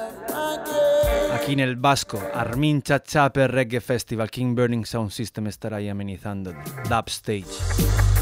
aquí 1.33 1.53
en 1.53 1.61
el 1.61 1.77
Vasco, 1.77 2.21
Armin 2.33 2.81
Chachape 2.81 3.47
Reggae 3.47 3.79
Festival, 3.79 4.29
King 4.29 4.53
Burning 4.53 4.83
Sound 4.83 5.11
System 5.11 5.47
estará 5.47 5.77
ahí 5.77 5.87
amenizando 5.87 6.51
Dub 6.89 7.07
Stage. 7.07 8.12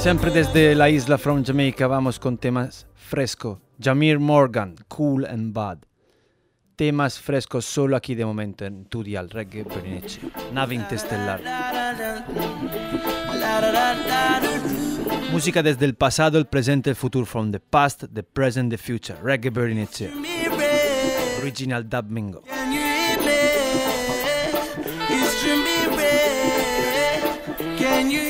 Siempre 0.00 0.30
desde 0.30 0.74
la 0.74 0.88
isla 0.88 1.18
from 1.18 1.44
Jamaica 1.44 1.86
vamos 1.86 2.18
con 2.18 2.38
temas 2.38 2.86
fresco. 2.94 3.60
Jamir 3.78 4.18
Morgan, 4.18 4.74
Cool 4.88 5.26
and 5.26 5.52
Bad. 5.52 5.80
Temas 6.74 7.18
frescos 7.18 7.66
solo 7.66 7.96
aquí 7.96 8.14
de 8.14 8.24
momento 8.24 8.64
en 8.64 8.86
tu 8.86 9.04
dial, 9.04 9.28
Reggae 9.28 9.62
Bernice. 9.62 10.18
Nave 10.54 10.74
interestelar. 10.76 11.42
Música 15.30 15.62
desde 15.62 15.84
el 15.84 15.94
pasado, 15.94 16.38
el 16.38 16.46
presente, 16.46 16.88
el 16.88 16.96
futuro. 16.96 17.26
From 17.26 17.52
the 17.52 17.60
past, 17.60 18.04
the 18.14 18.22
present, 18.22 18.70
the 18.70 18.78
future. 18.78 19.18
Reggae 19.22 19.50
Bernice. 19.50 20.10
Original 21.42 21.86
Dub 21.86 22.06
Mingo. 22.08 22.42
Can 27.78 28.10
you 28.10 28.29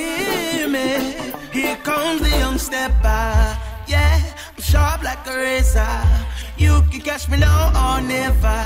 comes 1.83 2.21
the 2.21 2.31
young 2.39 2.59
stepper. 2.59 3.01
Uh, 3.05 3.57
yeah, 3.87 4.21
I'm 4.57 4.63
sharp 4.63 5.03
like 5.03 5.27
a 5.27 5.37
razor. 5.37 5.89
You 6.57 6.83
can 6.91 7.01
catch 7.01 7.29
me 7.29 7.39
now 7.39 7.73
or 7.83 8.01
never. 8.01 8.63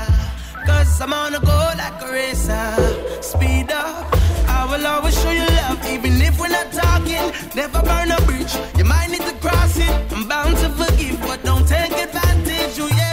Cause 0.65 0.99
I'm 1.01 1.13
on 1.13 1.35
a 1.35 1.39
go 1.39 1.59
like 1.77 2.01
a 2.01 2.11
racer. 2.11 3.21
Speed 3.21 3.71
up. 3.71 4.07
I 4.47 4.65
will 4.69 4.85
always 4.87 5.15
show 5.21 5.31
you 5.31 5.45
love, 5.45 5.85
even 5.85 6.21
if 6.21 6.39
we're 6.39 6.49
not 6.49 6.71
talking. 6.71 7.25
Never 7.55 7.81
burn 7.81 8.11
a 8.11 8.19
bridge. 8.21 8.53
You 8.77 8.85
might 8.85 9.09
need 9.09 9.21
to 9.21 9.35
cross 9.35 9.77
it. 9.77 10.13
I'm 10.13 10.27
bound 10.27 10.57
to 10.57 10.69
forgive, 10.69 11.19
but 11.21 11.43
don't 11.43 11.67
take 11.67 11.91
advantage. 11.91 12.79
Oh, 12.79 12.87
yeah. 12.87 13.04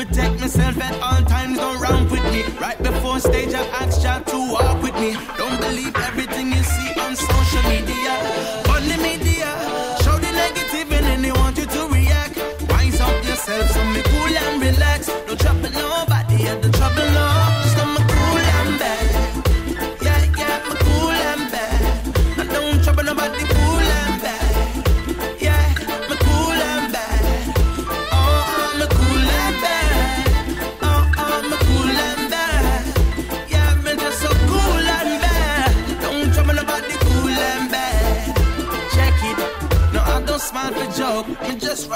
Protect 0.00 0.40
myself 0.40 0.80
at 0.80 0.94
all 1.02 1.22
times, 1.26 1.58
don't 1.58 1.78
ramp 1.78 2.10
with 2.10 2.24
me. 2.32 2.42
Right 2.58 2.82
before 2.82 3.20
stage, 3.20 3.52
I 3.52 3.66
asked 3.84 4.02
you 4.02 4.32
to 4.32 4.38
walk 4.50 4.82
with 4.82 4.94
me. 4.94 5.12
Don't 5.36 5.60
believe 5.60 5.94
everything 5.94 6.29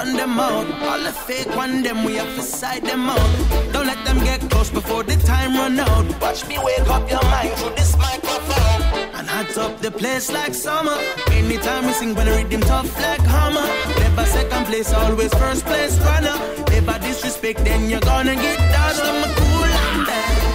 run 0.05 0.15
them 0.15 0.39
out. 0.39 0.67
All 0.81 0.99
the 1.03 1.11
fake 1.11 1.55
one, 1.55 1.83
them 1.83 2.03
we 2.03 2.15
have 2.15 2.33
to 2.35 2.41
side 2.41 2.83
them 2.83 3.09
out. 3.09 3.73
Don't 3.73 3.87
let 3.87 4.03
them 4.05 4.19
get 4.19 4.39
close 4.49 4.69
before 4.69 5.03
the 5.03 5.15
time 5.17 5.55
run 5.55 5.79
out. 5.79 6.21
Watch 6.21 6.47
me 6.47 6.57
wake 6.59 6.87
up 6.89 7.09
your 7.09 7.23
mind 7.23 7.51
through 7.53 7.75
this 7.75 7.97
microphone. 7.97 8.81
And 9.15 9.27
hot 9.27 9.57
up 9.57 9.79
the 9.79 9.91
place 9.91 10.31
like 10.31 10.53
summer. 10.53 10.97
Anytime 11.31 11.85
we 11.85 11.93
sing, 11.93 12.15
when 12.15 12.27
I 12.27 12.37
read 12.37 12.49
them 12.49 12.61
tough 12.61 12.93
like 13.01 13.21
hammer. 13.21 13.67
Never 13.99 14.25
second 14.25 14.65
place, 14.65 14.93
always 14.93 15.33
first 15.33 15.65
place 15.65 15.97
runner. 15.99 16.37
Never 16.69 16.99
disrespect, 16.99 17.63
then 17.63 17.89
you're 17.89 18.07
gonna 18.11 18.35
get 18.35 18.57
down. 18.57 18.93
So 18.93 19.03
I'm 19.03 19.35
cool 19.35 19.63
and 19.63 20.54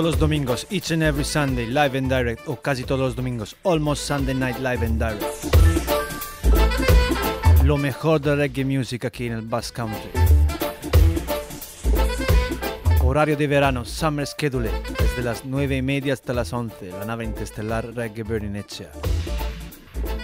Todos 0.00 0.12
los 0.12 0.18
domingos, 0.18 0.66
each 0.70 0.92
and 0.92 1.02
every 1.02 1.24
Sunday, 1.24 1.66
live 1.66 1.94
and 1.98 2.08
direct, 2.08 2.48
o 2.48 2.56
casi 2.56 2.84
todos 2.84 3.00
los 3.00 3.14
domingos, 3.14 3.54
almost 3.64 4.06
Sunday 4.06 4.32
night 4.32 4.58
live 4.58 4.82
and 4.82 4.98
direct. 4.98 5.22
Lo 7.64 7.76
mejor 7.76 8.18
de 8.18 8.34
reggae 8.34 8.64
music 8.64 9.04
aquí 9.04 9.26
en 9.26 9.34
el 9.34 9.42
Bass 9.42 9.70
Country. 9.70 10.10
Horario 13.02 13.36
de 13.36 13.46
verano, 13.46 13.84
summer 13.84 14.26
schedule, 14.26 14.70
desde 14.98 15.22
las 15.22 15.44
9 15.44 15.76
y 15.76 15.82
media 15.82 16.14
hasta 16.14 16.32
las 16.32 16.50
11, 16.54 16.92
la 16.92 17.04
nave 17.04 17.26
interestelar 17.26 17.94
Reggae 17.94 18.22
Burning. 18.22 18.64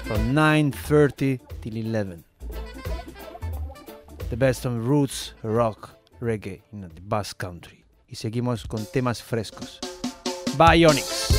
From 0.04 0.34
9.30 0.34 1.38
till 1.60 1.76
11. 1.76 2.24
The 4.30 4.36
best 4.38 4.64
of 4.64 4.72
roots, 4.88 5.34
rock, 5.42 5.90
reggae 6.22 6.62
in 6.72 6.80
the 6.80 6.88
Bass 7.02 7.34
Country. 7.34 7.85
Y 8.08 8.16
seguimos 8.16 8.66
con 8.66 8.84
temas 8.86 9.22
frescos. 9.22 9.80
Bionics. 10.56 11.34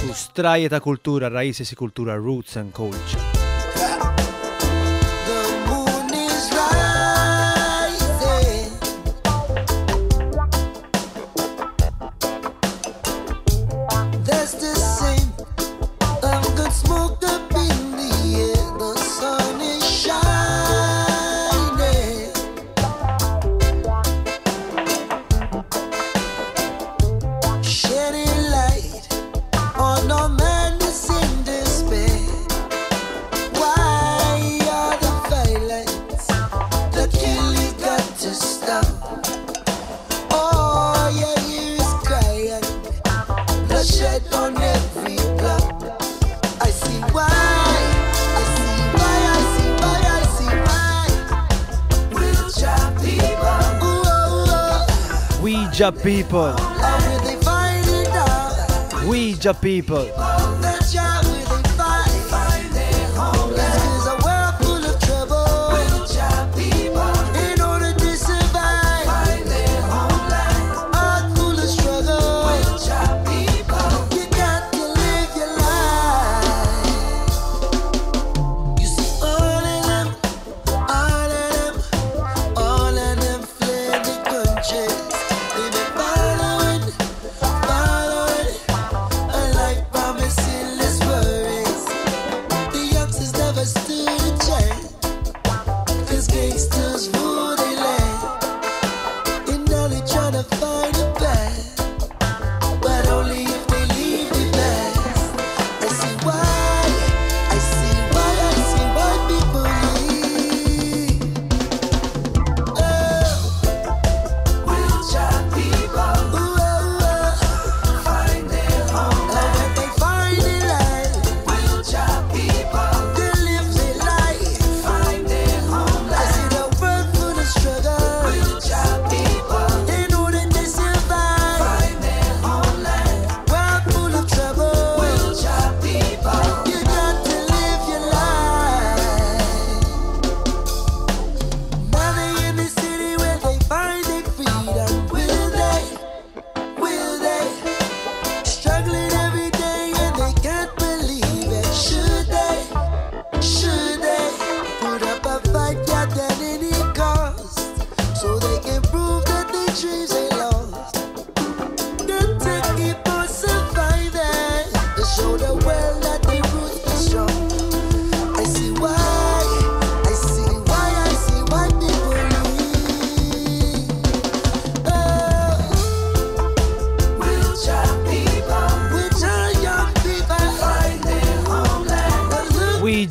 Sustrae 0.00 0.68
ta 0.68 0.80
cultura, 0.80 1.28
raíces 1.28 1.72
y 1.72 1.76
cultura, 1.76 2.16
roots 2.16 2.56
and 2.56 2.72
culture. 2.72 3.33
Ouija 55.84 56.02
people, 56.02 56.52
How 56.52 56.96
will 57.10 57.20
they 57.28 57.36
find 57.44 57.86
it 57.86 58.08
out? 58.08 59.04
Ouija 59.06 59.52
people. 59.52 60.23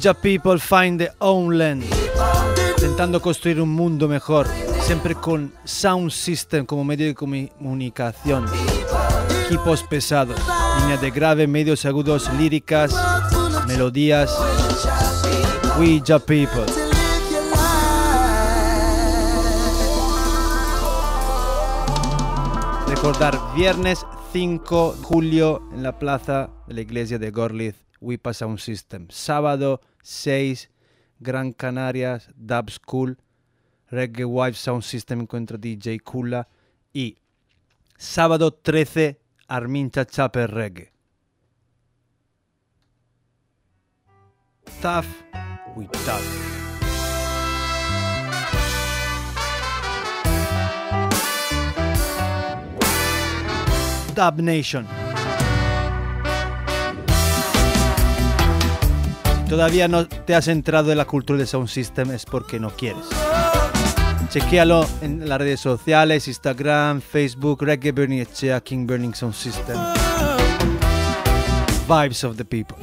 Ja 0.04 0.14
People 0.14 0.60
Find 0.60 1.00
Their 1.00 1.14
Own 1.20 1.58
Land, 1.58 1.86
intentando 2.76 3.22
construir 3.22 3.62
un 3.62 3.70
mundo 3.70 4.10
mejor, 4.10 4.48
siempre 4.82 5.16
con 5.16 5.54
Sound 5.64 6.12
System 6.12 6.66
como 6.66 6.84
medio 6.84 7.06
de 7.06 7.16
comunicación, 7.16 8.46
equipos 9.46 9.82
pesados, 9.84 10.38
líneas 10.82 11.00
de 11.00 11.10
grave, 11.10 11.48
medios 11.48 11.86
agudos, 11.86 12.30
líricas, 12.34 12.94
melodías. 13.66 14.30
We 15.80 16.02
Ja 16.06 16.20
People. 16.20 16.66
Recordar 22.90 23.40
viernes 23.56 24.06
5 24.34 24.96
de 24.98 25.04
julio 25.06 25.62
en 25.72 25.82
la 25.82 25.98
plaza 25.98 26.50
de 26.68 26.74
la 26.74 26.82
iglesia 26.82 27.18
de 27.18 27.32
Gorlitz, 27.32 27.78
Wipa 28.02 28.34
Sound 28.34 28.60
System. 28.60 29.08
Sábado 29.10 29.80
6, 30.04 30.70
Gran 31.20 31.54
Canarias, 31.54 32.30
Dub 32.36 32.70
School, 32.70 33.18
Reggae 33.90 34.26
Wife 34.26 34.58
Sound 34.58 34.84
System 34.84 35.22
encuentra 35.22 35.58
DJ 35.58 36.00
Kula. 36.04 36.48
Y 36.94 37.18
sábado 37.98 38.52
13, 38.52 39.20
Armin 39.48 39.90
Chaper 39.90 40.52
Reggae. 40.52 40.92
Tough 44.82 45.08
with 45.76 45.90
tough. 46.06 46.54
Dub 54.14 54.40
Nation. 54.42 55.03
Todavía 59.54 59.88
no 59.88 60.08
te 60.08 60.34
has 60.34 60.48
entrado 60.48 60.92
en 60.92 60.98
la 60.98 61.06
cultura 61.06 61.38
del 61.38 61.48
Sound 61.48 61.68
System 61.68 62.10
es 62.10 62.26
porque 62.26 62.60
no 62.60 62.72
quieres. 62.72 63.06
Chequéalo 64.30 64.84
en 65.04 65.30
las 65.30 65.38
redes 65.38 65.60
sociales, 65.60 66.28
Instagram, 66.28 67.02
Facebook, 67.02 67.62
Reggae 67.62 67.92
Burning 67.92 68.22
Echea, 68.22 68.62
King 68.62 68.88
Burning 68.88 69.14
Sound 69.14 69.36
System. 69.36 69.78
Vibes 71.88 72.24
of 72.24 72.36
the 72.38 72.44
people. 72.44 72.76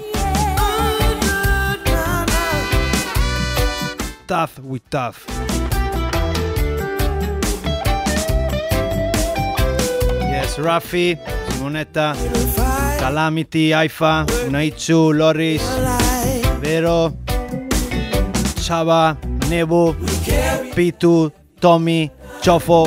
Tough 4.29 4.61
with 4.63 4.83
tough. 4.91 5.27
Yes, 10.21 10.57
Rafi, 10.57 11.19
Simonetta, 11.49 12.15
Calamity, 13.01 13.73
Aifa, 13.73 14.25
Unaichu, 14.47 15.13
Loris, 15.13 15.63
Vero, 16.71 17.13
Chava, 18.63 19.19
Nebu, 19.49 19.97
Pitu, 20.73 21.33
Tommy, 21.61 22.13
Chofo, 22.41 22.87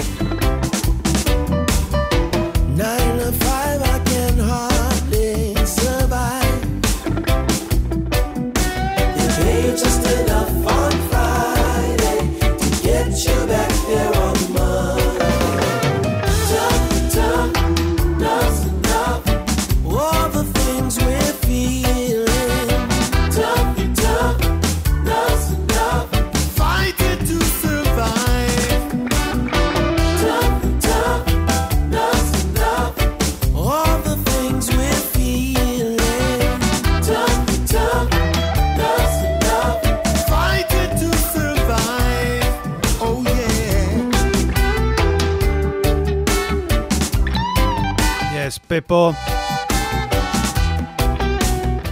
Pepo, 48.84 49.16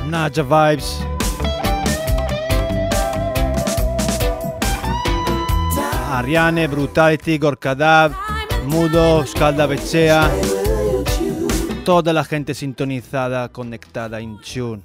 Naja 0.05 0.43
Vibes, 0.43 0.99
Ariane, 6.11 6.67
Brutality, 6.67 7.37
Gorkadav, 7.37 8.13
Mudo, 8.65 9.23
Scalda 9.25 9.67
Becea, 9.67 10.29
toda 11.85 12.11
la 12.11 12.23
gente 12.23 12.53
sintonizada, 12.53 13.49
conectada, 13.49 14.19
in 14.19 14.37
tune. 14.41 14.83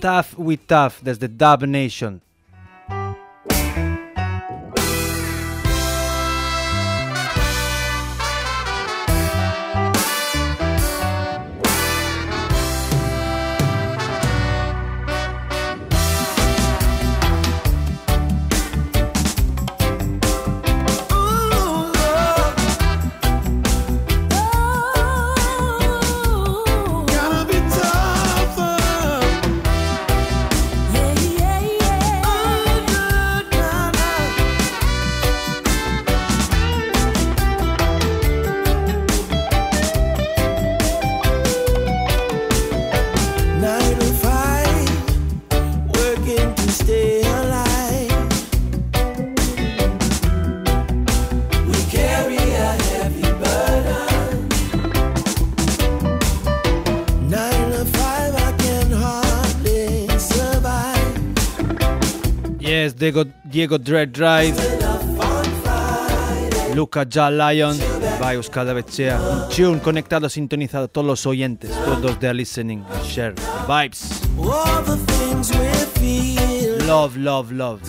Tough 0.00 0.34
with 0.36 0.66
Tough 0.66 1.00
desde 1.02 1.28
Dub 1.28 1.64
Nation. 1.64 2.23
Diego, 63.64 63.78
Dread 63.78 64.10
Drive, 64.12 64.54
Luca 66.74 67.06
Ja 67.10 67.30
Lion, 67.30 67.78
by 68.20 68.36
Euskal. 68.36 68.68
Un 68.68 69.48
tune 69.48 69.80
conectado, 69.80 70.28
sintonizado, 70.28 70.88
todos 70.88 71.06
los 71.06 71.24
oyentes, 71.24 71.70
todos 71.70 72.20
de 72.20 72.34
listening, 72.34 72.84
share 73.06 73.32
the 73.32 73.42
vibes. 73.66 74.20
Love, 76.86 77.16
love, 77.16 77.52
love. 77.52 77.80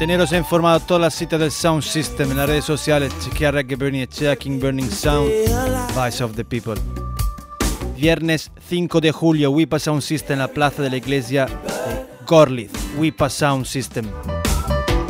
Manteneros 0.00 0.32
informados 0.32 0.86
todas 0.86 1.02
las 1.02 1.14
citas 1.14 1.38
del 1.38 1.50
Sound 1.50 1.82
System 1.82 2.30
en 2.30 2.38
las 2.38 2.48
redes 2.48 2.64
sociales. 2.64 3.12
Chequea 3.22 3.50
Reggae 3.50 3.76
Burning 3.76 4.00
Echea, 4.00 4.34
King 4.34 4.58
Burning 4.58 4.90
Sound, 4.90 5.30
Vice 5.94 6.24
of 6.24 6.34
the 6.36 6.42
People. 6.42 6.80
Viernes 7.98 8.50
5 8.66 8.98
de 9.02 9.12
julio, 9.12 9.50
Wipa 9.50 9.78
Sound 9.78 10.00
System 10.00 10.32
en 10.32 10.38
la 10.38 10.48
plaza 10.48 10.80
de 10.80 10.88
la 10.88 10.96
iglesia 10.96 11.46
Gorlitz. 12.26 12.72
Wipa 12.96 13.28
Sound 13.28 13.66
System. 13.66 14.06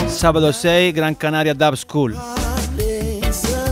Sábado 0.08 0.52
6, 0.52 0.92
Gran 0.92 1.14
Canaria 1.14 1.54
Dub 1.54 1.76
School. 1.76 2.16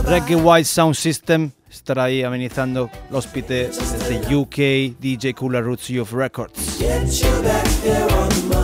Reggae 0.05 0.37
White 0.37 0.69
Sound 0.69 0.95
System 0.95 1.51
estará 1.69 2.05
ahí 2.05 2.23
amenizando 2.23 2.89
el 3.09 3.15
hospite 3.17 3.67
desde 3.67 4.33
UK, 4.33 4.97
DJ 4.97 5.33
Cooler 5.33 5.65
Roots 5.65 5.89
Youth 5.89 6.13
Records. 6.13 6.79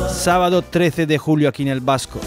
Sábado 0.09 0.61
13 0.61 1.05
de 1.05 1.17
julio 1.17 1.49
aquí 1.49 1.63
en 1.63 1.69
el 1.69 1.81
Vasco. 1.81 2.19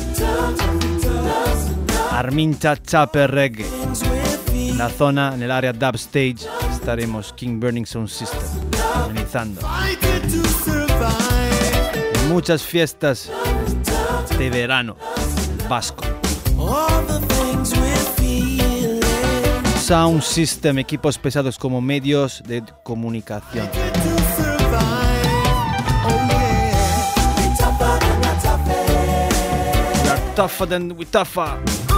Arminta 2.11 2.77
Chapper 2.81 3.31
Reggae. 3.31 3.66
En 4.53 4.79
la 4.79 4.89
zona, 4.91 5.35
en 5.35 5.43
el 5.43 5.51
área 5.51 5.73
Dub 5.73 5.95
Stage, 5.97 6.39
estaremos 6.73 7.33
King 7.33 7.59
Burning 7.61 7.87
Sound 7.87 8.09
System 8.09 8.41
amenizando. 9.05 9.61
En 12.14 12.29
muchas 12.29 12.62
fiestas 12.62 13.31
de 14.39 14.51
verano 14.51 14.97
vasco. 15.69 16.05
Sound 19.81 20.23
System, 20.23 20.79
equipos 20.79 21.19
pesados 21.19 21.59
como 21.59 21.81
medios 21.81 22.43
de 22.47 22.62
comunicación. 22.83 23.69
Tougher 30.39 30.66
than 30.66 30.97
we 30.97 31.05
tougher. 31.05 31.97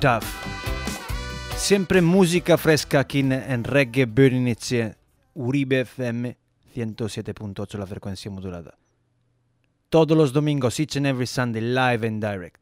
Tough. 0.00 0.24
Siempre 1.56 2.00
música 2.02 2.56
fresca 2.56 3.00
aquí 3.00 3.20
en, 3.20 3.64
Reggae 3.64 4.06
Bernice, 4.06 4.96
Uribe 5.34 5.80
FM 5.80 6.36
107.8 6.74 7.78
la 7.78 7.86
frecuencia 7.86 8.30
modulada. 8.30 8.78
Todos 9.88 10.16
los 10.16 10.32
domingos, 10.32 10.78
each 10.78 10.96
and 10.96 11.06
every 11.06 11.26
Sunday, 11.26 11.60
live 11.60 12.06
and 12.06 12.22
direct. 12.24 12.60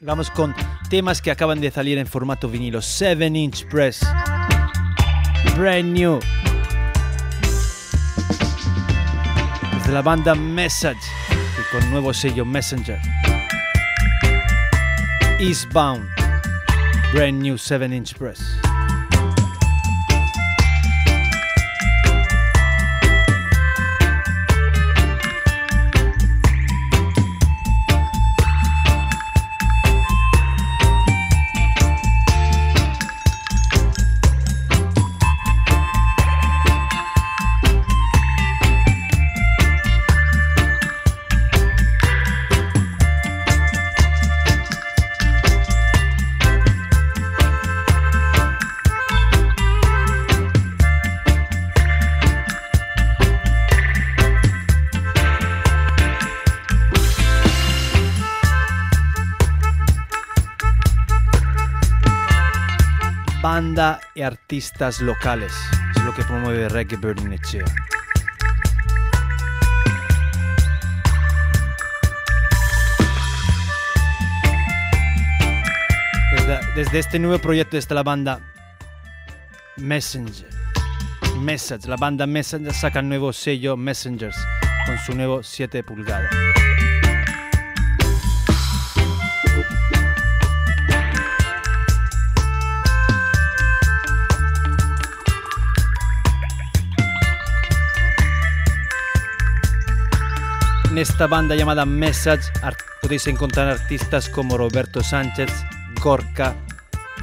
Vamos 0.00 0.30
con 0.32 0.54
temas 0.90 1.22
que 1.22 1.30
acaban 1.30 1.60
de 1.60 1.70
salir 1.70 1.96
en 1.96 2.06
formato 2.06 2.48
vinilo. 2.48 2.82
7 2.82 3.26
inch 3.26 3.64
press. 3.68 4.00
Brand 5.56 5.92
new. 5.92 6.18
Desde 9.74 9.92
la 9.92 10.02
banda 10.02 10.34
Message. 10.34 10.98
Y 11.30 11.72
con 11.72 11.90
nuevo 11.90 12.12
sello 12.12 12.44
Messenger. 12.44 13.21
Eastbound. 15.42 16.08
Brand 17.10 17.40
new 17.40 17.58
7 17.58 17.92
inch 17.92 18.14
press. 18.14 18.71
Banda 63.54 64.00
y 64.14 64.22
artistas 64.22 65.02
locales. 65.02 65.52
Es 65.94 66.02
lo 66.04 66.14
que 66.14 66.22
promueve 66.22 66.70
Reggae 66.70 66.96
Burning 66.96 67.34
Echea. 67.34 67.66
Desde, 76.34 76.60
desde 76.74 76.98
este 76.98 77.18
nuevo 77.18 77.38
proyecto 77.38 77.76
está 77.76 77.94
la 77.94 78.02
banda 78.02 78.40
Messenger. 79.76 80.48
Message, 81.40 81.86
la 81.86 81.96
banda 81.96 82.26
Messenger 82.26 82.72
saca 82.72 83.00
el 83.00 83.10
nuevo 83.10 83.34
sello 83.34 83.76
Messengers 83.76 84.38
con 84.86 84.96
su 84.96 85.14
nuevo 85.14 85.42
7 85.42 85.82
pulgadas. 85.82 86.61
En 100.92 100.98
esta 100.98 101.26
banda 101.26 101.56
llamada 101.56 101.86
Message 101.86 102.52
podéis 103.00 103.26
encontrar 103.26 103.66
artistas 103.66 104.28
como 104.28 104.58
Roberto 104.58 105.02
Sánchez, 105.02 105.50
Gorka, 106.02 106.54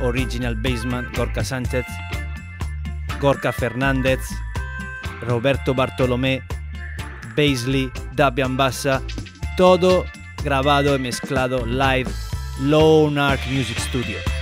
Original 0.02 0.56
Basement, 0.56 1.16
Gorka 1.16 1.44
Sánchez, 1.44 1.86
Gorka 3.22 3.54
Fernández, 3.54 4.22
Roberto 5.22 5.76
Bartolomé, 5.76 6.42
Paisley, 7.36 7.92
Dabian 8.16 8.58
Bassa, 8.58 9.04
todo 9.56 10.04
grabado 10.44 10.96
y 10.96 11.00
mezclado 11.00 11.64
live, 11.64 12.10
Lone 12.62 13.22
Arc 13.22 13.46
Music 13.52 13.78
Studio. 13.78 14.39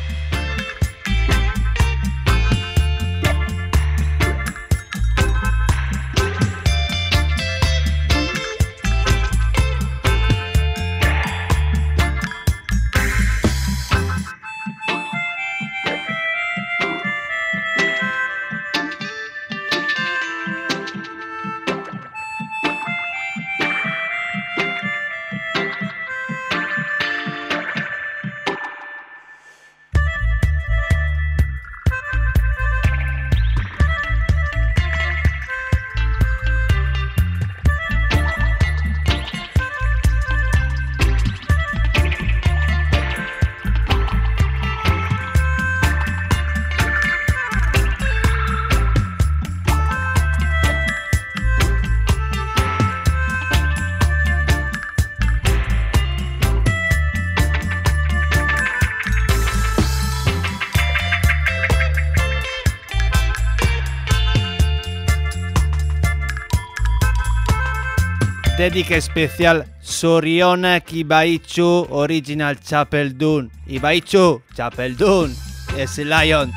dedica 68.70 68.98
especial 68.98 69.66
Soriona 69.80 70.82
Kibaichu 70.82 71.88
Original 71.90 72.60
Chapeldun. 72.60 73.50
Ibaichu 73.66 74.42
Chapeldun 74.54 75.34
es 75.78 75.98
Lion. 75.98 76.52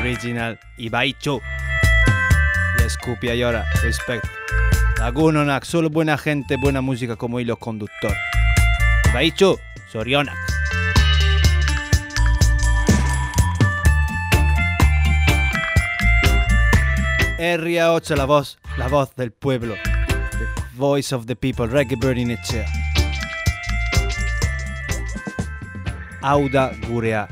Original 0.00 0.58
Ibaichu. 0.78 1.42
Y 2.78 2.82
escupia 2.82 3.34
y 3.34 3.42
ahora, 3.42 3.66
respecto. 3.82 4.26
Lagunonak, 4.98 5.64
solo 5.64 5.90
buena 5.90 6.16
gente, 6.16 6.56
buena 6.56 6.80
música 6.80 7.16
como 7.16 7.40
hilo 7.40 7.58
conductor. 7.58 8.14
Ibaichu 9.10 9.58
Sorionak. 9.92 10.34
Herria 17.38 17.92
8, 17.92 18.16
la 18.16 18.24
voz, 18.24 18.58
la 18.78 18.88
voz 18.88 19.14
del 19.14 19.30
pueblo. 19.32 19.74
Voice 20.76 21.14
of 21.14 21.26
the 21.26 21.34
People, 21.34 21.66
Reggae 21.66 21.98
Burning 21.98 22.30
in 22.30 22.36
Ecea. 22.36 22.66
Auda 26.20 26.72
Gurea. 26.86 27.28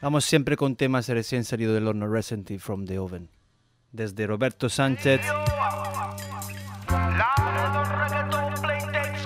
Vamos 0.00 0.24
siempre 0.24 0.56
con 0.56 0.76
temas 0.76 1.08
recién 1.08 1.44
salidos 1.44 1.74
del 1.74 1.88
horno, 1.88 2.06
recently 2.06 2.58
from 2.58 2.86
the 2.86 2.98
oven. 2.98 3.28
Desde 3.90 4.26
Roberto 4.26 4.68
Sánchez. 4.68 5.20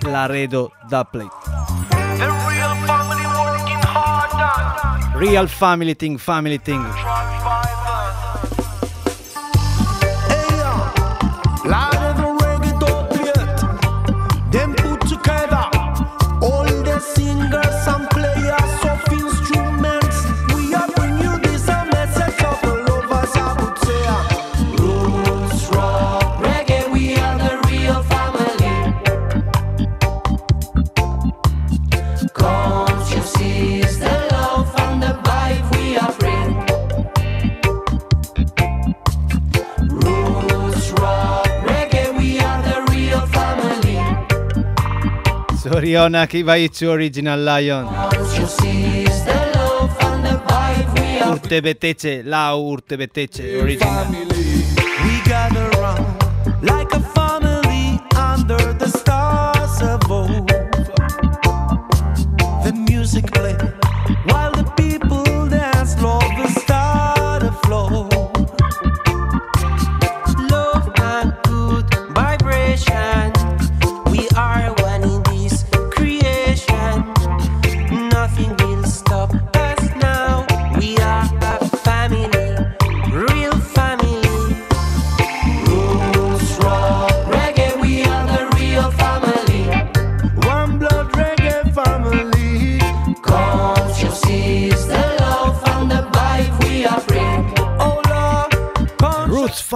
Laredo 0.07 0.73
Duplet. 0.89 1.29
Real 5.17 5.49
Family 5.49 5.95
Thing, 5.95 6.19
Family 6.19 6.59
Thing. 6.59 6.83
Riona 45.81 46.19
Oriona 46.19 46.27
Kivaichu 46.27 46.89
Original 46.89 47.43
Lion. 47.43 47.89
Urte 51.31 51.61
betece, 51.63 52.23
la 52.23 52.55
urte 52.55 52.97
betece, 52.97 53.57
original. 53.57 54.07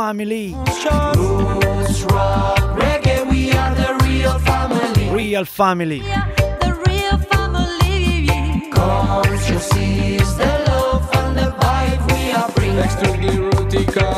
family. 0.06 0.54
Roots, 0.54 2.02
rock, 2.12 2.58
reggae, 2.82 3.20
we 3.30 3.40
are 3.52 3.74
the 3.74 3.90
real 4.04 4.38
family. 4.50 5.04
Real 5.20 5.46
family. 5.46 6.00
The 6.64 6.72
real 6.86 7.16
family. 7.32 8.70
Conscious 8.70 9.68
is 9.76 10.36
the 10.36 10.52
love 10.68 11.08
and 11.20 11.38
the 11.38 11.48
vibe 11.60 12.02
we 12.12 12.22
are 12.38 12.50
bringing. 12.52 12.84
Extremely 12.86 13.36
rootica. 13.48 14.13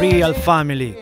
Real 0.00 0.34
Family. 0.34 0.96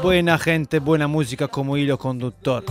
Buena 0.00 0.38
gente, 0.38 0.78
buena 0.78 1.08
música 1.08 1.48
como 1.48 1.76
hilo 1.76 1.98
conductor. 1.98 2.62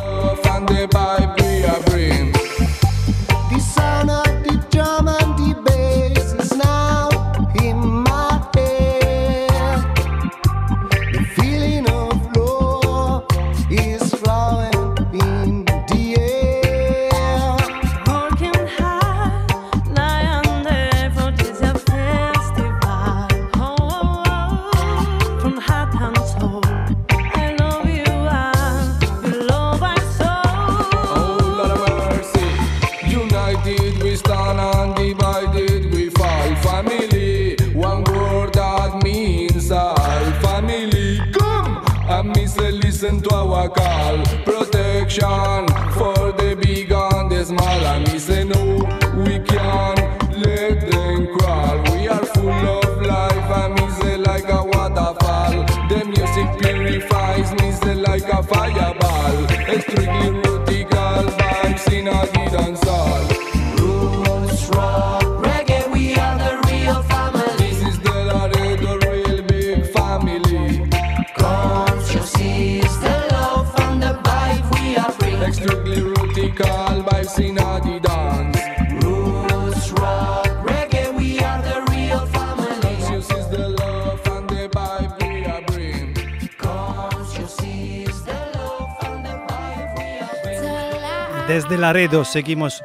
Desde 91.53 91.77
Laredo 91.77 92.25
seguimos 92.25 92.81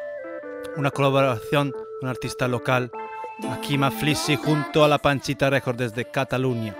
una 0.77 0.91
colaboración 0.91 1.71
con 1.71 1.87
un 2.03 2.07
artista 2.07 2.47
local, 2.47 2.91
Akima 3.49 3.89
Flissi, 3.89 4.35
junto 4.35 4.83
a 4.83 4.87
la 4.87 4.99
Panchita 4.99 5.49
Record 5.49 5.75
desde 5.75 6.05
Cataluña. 6.05 6.77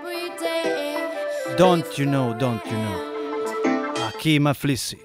Don't 1.58 1.84
you 1.96 2.06
know, 2.06 2.32
don't 2.34 2.62
you 2.64 2.78
know. 2.78 4.06
Akima 4.06 4.54
Flissi. 4.54 5.02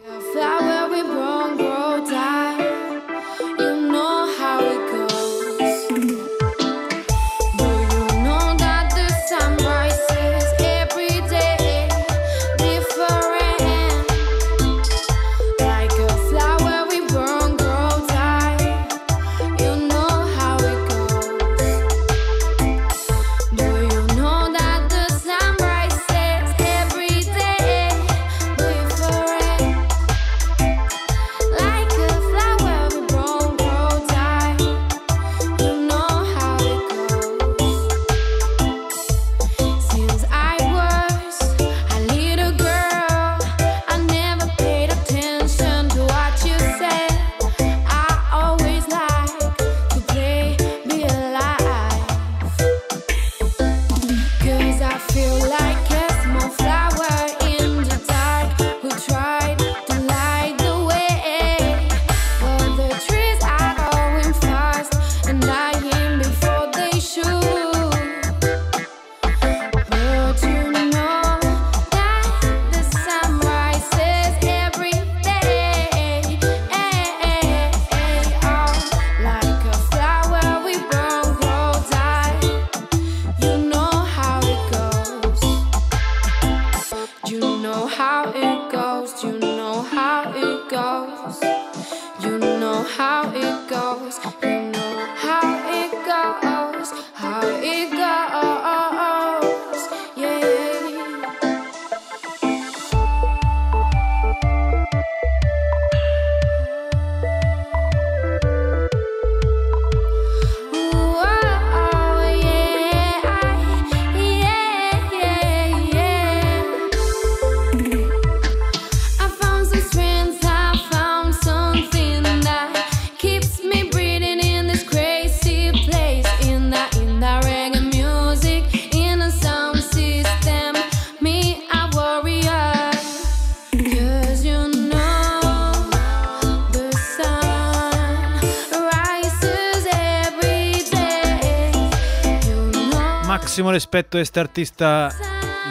Máximo 143.35 143.73
respeto 143.73 144.17
a 144.17 144.21
este 144.21 144.39
artista 144.39 145.09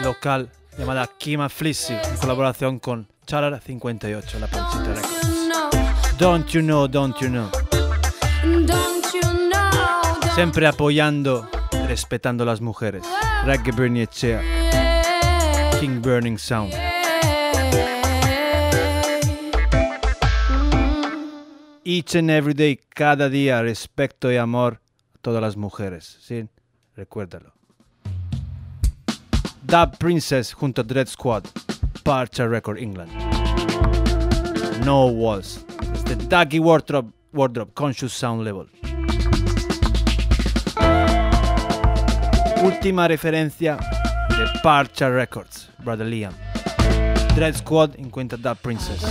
local 0.03 0.51
llamada 0.77 1.09
Kima 1.17 1.49
Flissi 1.49 1.93
en 1.93 2.17
colaboración 2.17 2.77
con 2.77 3.07
Charar 3.25 3.59
58, 3.59 4.39
la 4.39 4.45
Panchita 4.45 4.93
Records. 4.93 6.17
Don't 6.19 6.47
you 6.51 6.61
know, 6.61 6.87
don't 6.87 7.17
you 7.19 7.27
know. 7.27 7.49
Siempre 10.35 10.67
apoyando, 10.67 11.49
respetando 11.87 12.43
a 12.43 12.45
las 12.45 12.61
mujeres. 12.61 13.03
Reggae 13.45 13.71
Bernie 13.71 14.03
Echea. 14.03 14.43
King 15.79 16.03
Burning 16.03 16.37
Sound. 16.37 16.71
Each 21.83 22.15
and 22.15 22.29
every 22.29 22.53
day, 22.53 22.79
cada 22.93 23.27
día, 23.27 23.63
respeto 23.63 24.31
y 24.31 24.37
amor 24.37 24.81
a 25.15 25.17
todas 25.17 25.41
las 25.41 25.57
mujeres. 25.57 26.19
¿sí? 26.21 26.47
Recuérdalo. 26.95 27.54
Dub 29.65 29.97
Princess 29.97 30.53
junto 30.53 30.81
a 30.81 30.83
Dread 30.83 31.07
Squad, 31.07 31.43
Parcha 32.03 32.47
Record 32.47 32.77
England. 32.77 33.11
No 34.85 35.07
Walls, 35.07 35.65
desde 36.05 36.15
Ducky 36.27 36.59
Wardrobe, 36.59 37.11
Wardrobe 37.33 37.71
Conscious 37.73 38.13
Sound 38.13 38.43
Level. 38.43 38.69
Última 42.63 43.07
referencia 43.07 43.77
de 44.29 44.59
Parcha 44.61 45.09
Records, 45.09 45.69
Brother 45.79 46.05
Liam. 46.05 46.33
Dread 47.33 47.55
Squad 47.55 47.95
encuentra 47.97 48.37
Dub 48.37 48.57
Princess. 48.57 49.03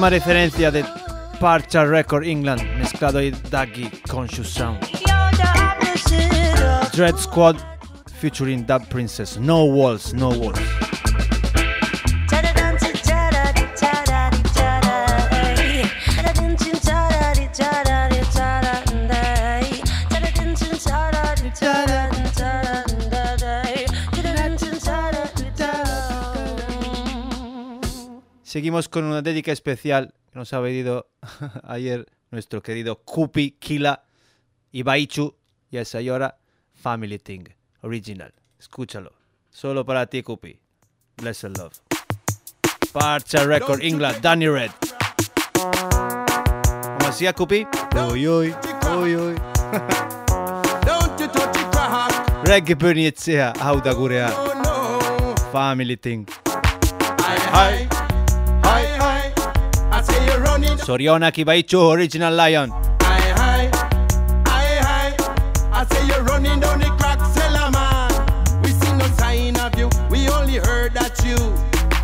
Última 0.00 0.16
referencia 0.16 0.70
de 0.70 0.82
Parcha 1.38 1.84
Record 1.84 2.24
England, 2.24 2.62
mezclado 2.78 3.20
y 3.20 3.32
Daggy 3.50 3.90
Conscious 4.08 4.48
Sound. 4.48 4.80
Dread 6.94 7.18
Squad 7.18 7.56
featuring 8.18 8.64
Dub 8.64 8.88
Princess. 8.88 9.38
No 9.38 9.64
walls, 9.64 10.14
no 10.14 10.30
walls. 10.30 10.89
Seguimos 28.50 28.88
con 28.88 29.04
una 29.04 29.22
dedica 29.22 29.52
especial 29.52 30.12
que 30.32 30.36
nos 30.36 30.52
ha 30.52 30.60
pedido 30.60 31.08
ayer 31.62 32.06
nuestro 32.32 32.60
querido 32.60 32.96
Kupi 32.96 33.52
Kila 33.52 34.02
Ibaichu 34.72 35.36
y 35.70 35.76
a 35.76 35.82
esa 35.82 36.00
hora 36.12 36.36
Family 36.74 37.20
Thing 37.20 37.44
Original. 37.82 38.34
Escúchalo. 38.58 39.12
Solo 39.50 39.86
para 39.86 40.06
ti, 40.06 40.24
Kupi. 40.24 40.58
Bless 41.18 41.44
and 41.44 41.58
love. 41.58 41.80
Parcha 42.92 43.44
Record 43.44 43.84
England, 43.84 44.20
Danny 44.20 44.48
Red. 44.48 44.72
¿Cómo 45.52 47.06
hacía 47.06 47.32
Kupi? 47.32 47.68
Uy, 48.10 48.26
uy, 48.26 48.52
uy, 48.98 49.14
uy. 49.14 49.34
Reggae 52.44 52.74
Bernie 52.74 53.06
Etzea, 53.06 53.52
Auda 53.60 53.92
Gurea. 53.92 54.32
Family 55.52 55.96
Thing. 55.96 56.26
Hi, 57.20 57.38
hi, 57.52 57.86
hi, 57.86 57.99
Soriona 60.84 61.30
Kibaichu, 61.30 61.92
Original 61.92 62.34
Lion. 62.34 62.70
Hi, 62.70 63.20
hi, 63.40 63.70
hi, 64.46 64.78
hi. 64.80 65.14
I 65.72 65.86
say 65.86 66.06
you're 66.06 66.22
running 66.24 66.60
down 66.60 66.78
the 66.80 66.86
crack 66.98 67.20
cellar, 67.34 67.70
man. 67.70 68.62
We 68.62 68.70
see 68.70 68.92
no 68.96 69.06
sign 69.16 69.56
of 69.60 69.78
you. 69.78 69.88
We 70.10 70.28
only 70.30 70.56
heard 70.56 70.94
that 70.94 71.22
you 71.24 71.36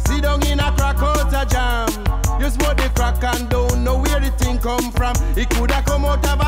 sit 0.06 0.22
down 0.22 0.46
in 0.46 0.60
a 0.60 0.70
crack 0.72 0.96
house 0.96 1.32
a 1.32 1.46
jam. 1.46 1.88
You 2.40 2.50
smoke 2.50 2.76
the 2.76 2.90
crack 2.94 3.22
and 3.24 3.48
don't 3.48 3.82
know 3.82 3.98
where 3.98 4.20
the 4.20 4.30
thing 4.32 4.58
come 4.58 4.92
from. 4.92 5.16
It 5.36 5.48
coulda 5.50 5.82
come 5.86 6.04
out 6.04 6.26
of 6.26 6.40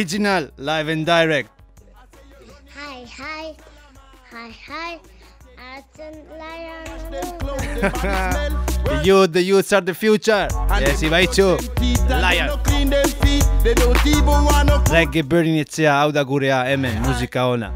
Original, 0.00 0.48
live 0.56 0.88
and 0.88 1.04
direct. 1.04 1.50
Hi, 2.74 3.04
hi, 3.04 3.54
hi, 4.30 4.48
hi. 4.66 4.98
Action 5.60 6.24
lion. 6.40 6.86
The 8.82 9.00
youth, 9.04 9.32
the 9.34 9.42
youths 9.42 9.74
are 9.74 9.82
the 9.82 9.92
future. 9.92 10.48
Yes, 10.80 11.02
Ibaichu. 11.02 11.60
Lion. 12.08 12.58
clean 12.64 12.88
them 12.88 13.06
feet, 13.20 13.44
they 13.62 13.74
don't 13.74 14.06
even 14.06 14.24
wanna 14.24 14.78
Reggae 14.88 15.22
Bernie 15.22 15.62
Etzea, 15.62 15.92
Auda 15.92 16.24
Gurea, 16.24 16.64
Emen, 16.64 16.96
Música 17.02 17.44
Ona. 17.52 17.70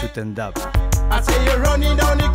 Shoot 0.00 0.16
and 0.16 0.34
dub. 0.34 0.58
I 1.08 1.20
say 1.20 1.44
you're 1.44 1.60
running 1.60 1.96
down 1.96 2.18
the 2.18 2.28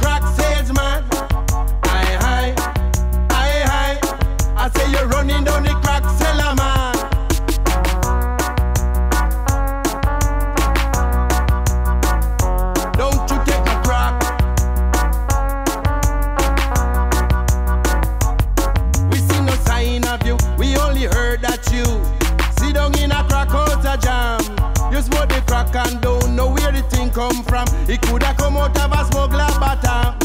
come 27.16 27.44
from. 27.44 27.66
It 27.88 28.02
coulda 28.02 28.36
come 28.38 28.58
out 28.58 28.78
of 28.78 28.92
a 28.92 29.06
smuggler 29.06 29.48
bottom. 29.58 30.20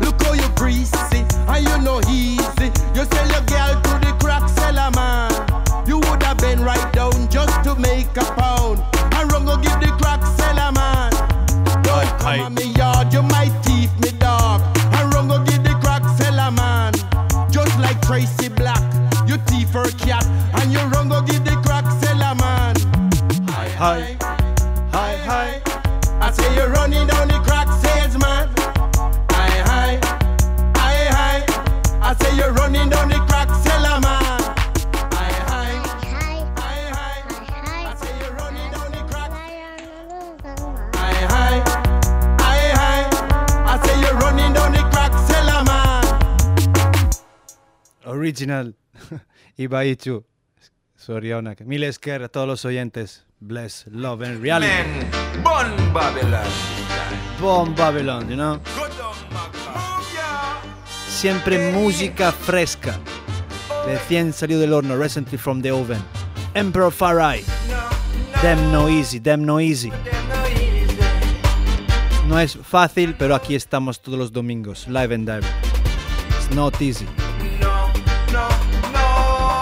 Look 0.00 0.20
how 0.22 0.32
you 0.32 0.48
greasy 0.56 1.24
and 1.46 1.64
you 1.64 1.78
know 1.78 2.00
easy. 2.10 2.68
You 2.96 3.04
sell 3.06 3.28
your 3.30 3.44
girl 3.46 3.80
to 3.80 3.92
the 4.02 4.12
crack 4.20 4.48
seller 4.48 4.90
man. 4.96 5.30
You 5.86 5.98
would 5.98 6.22
have 6.24 6.38
been 6.38 6.60
right 6.64 6.92
down 6.92 7.28
just 7.30 7.62
to 7.62 7.76
make 7.76 8.10
a 8.16 8.26
pound. 8.34 8.82
And 9.14 9.30
run 9.30 9.44
go 9.44 9.56
give 9.56 9.78
the 9.78 9.94
crack 10.02 10.26
seller 10.36 10.72
man. 10.72 11.12
Don't 11.84 12.10
come 12.18 12.40
at 12.40 12.52
me 12.52 12.72
yard, 12.72 13.12
you 13.12 13.22
might 13.22 13.54
thief 13.62 13.90
me 14.00 14.10
dog. 14.18 14.60
And 14.96 15.14
run 15.14 15.28
go 15.28 15.38
give 15.44 15.62
the 15.62 15.78
crack 15.80 16.02
seller 16.18 16.50
man. 16.50 16.92
Just 17.52 17.78
like 17.78 18.00
Tracy 18.02 18.48
Black, 18.48 18.82
you 19.28 19.36
thief 19.46 19.70
her 19.70 19.88
cat, 19.92 20.26
and 20.60 20.72
you 20.72 20.80
run 20.90 21.08
go 21.08 21.22
give 21.22 21.44
the 21.44 21.54
crack 21.64 21.86
seller 22.02 22.34
man. 22.34 22.74
Hi, 23.48 23.68
hi. 23.68 24.21
Running 26.82 27.06
down 27.06 27.28
the 27.28 27.38
crack 27.44 27.68
salesman. 27.80 28.48
Hi, 29.30 29.50
hi, 29.70 30.00
hi, 30.74 30.96
hi. 31.14 31.36
I 32.02 32.14
say 32.18 32.36
you're 32.36 32.52
running 32.54 32.90
down 32.90 33.08
the 33.08 33.18
crack 33.28 33.48
seller. 33.62 33.92
Original, 48.04 48.74
Ibaichu. 49.56 50.24
Mil 51.64 51.82
Esquerra, 51.84 52.28
todos 52.28 52.48
los 52.48 52.64
oyentes. 52.64 53.24
Bless, 53.44 53.84
love 53.90 54.22
and 54.22 54.40
reality. 54.40 54.68
Men, 54.68 55.10
Bun 55.42 55.92
Babylon. 55.92 56.46
Bomb 57.40 57.74
Babylon, 57.74 58.30
you 58.30 58.36
know? 58.36 58.60
Siempre 61.08 61.72
música 61.72 62.30
fresca. 62.30 63.00
Recién 63.84 64.32
salió 64.32 64.60
del 64.60 64.72
horno, 64.72 64.96
recently 64.96 65.38
from 65.38 65.60
the 65.60 65.72
oven. 65.72 66.00
Emperor 66.54 66.92
Farai. 66.92 67.42
Them 68.42 68.70
no 68.70 68.88
easy, 68.88 69.18
them 69.18 69.44
no 69.44 69.58
easy. 69.58 69.90
No 72.28 72.38
es 72.38 72.56
fácil, 72.56 73.16
pero 73.18 73.34
aquí 73.34 73.56
estamos 73.56 74.00
todos 74.00 74.20
los 74.20 74.30
domingos, 74.30 74.86
live 74.86 75.12
and 75.12 75.26
direct. 75.26 75.52
It's 76.38 76.54
not 76.54 76.80
easy. 76.80 77.08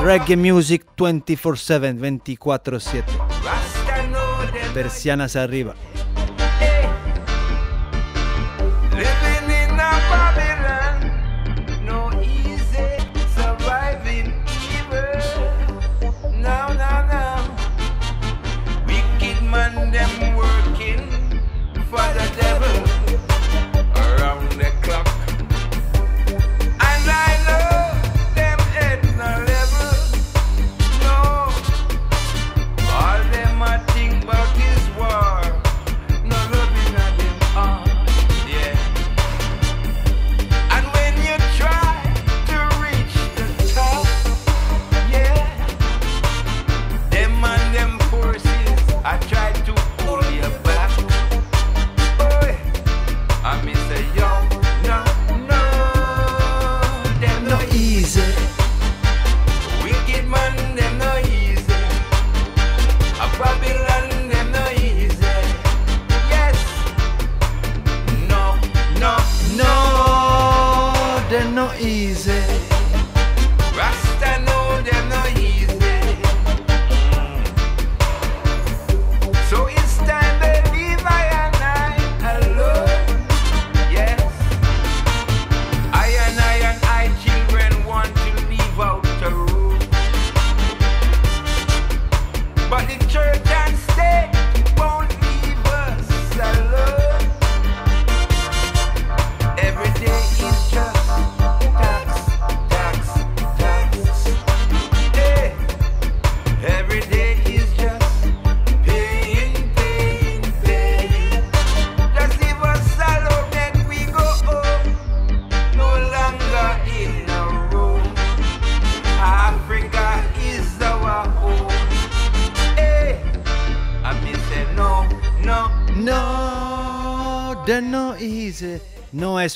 Reggae 0.02 0.36
music 0.36 0.84
24-7, 0.96 1.98
24-7. 1.98 3.29
Persianas 4.74 5.34
arriba. 5.34 5.74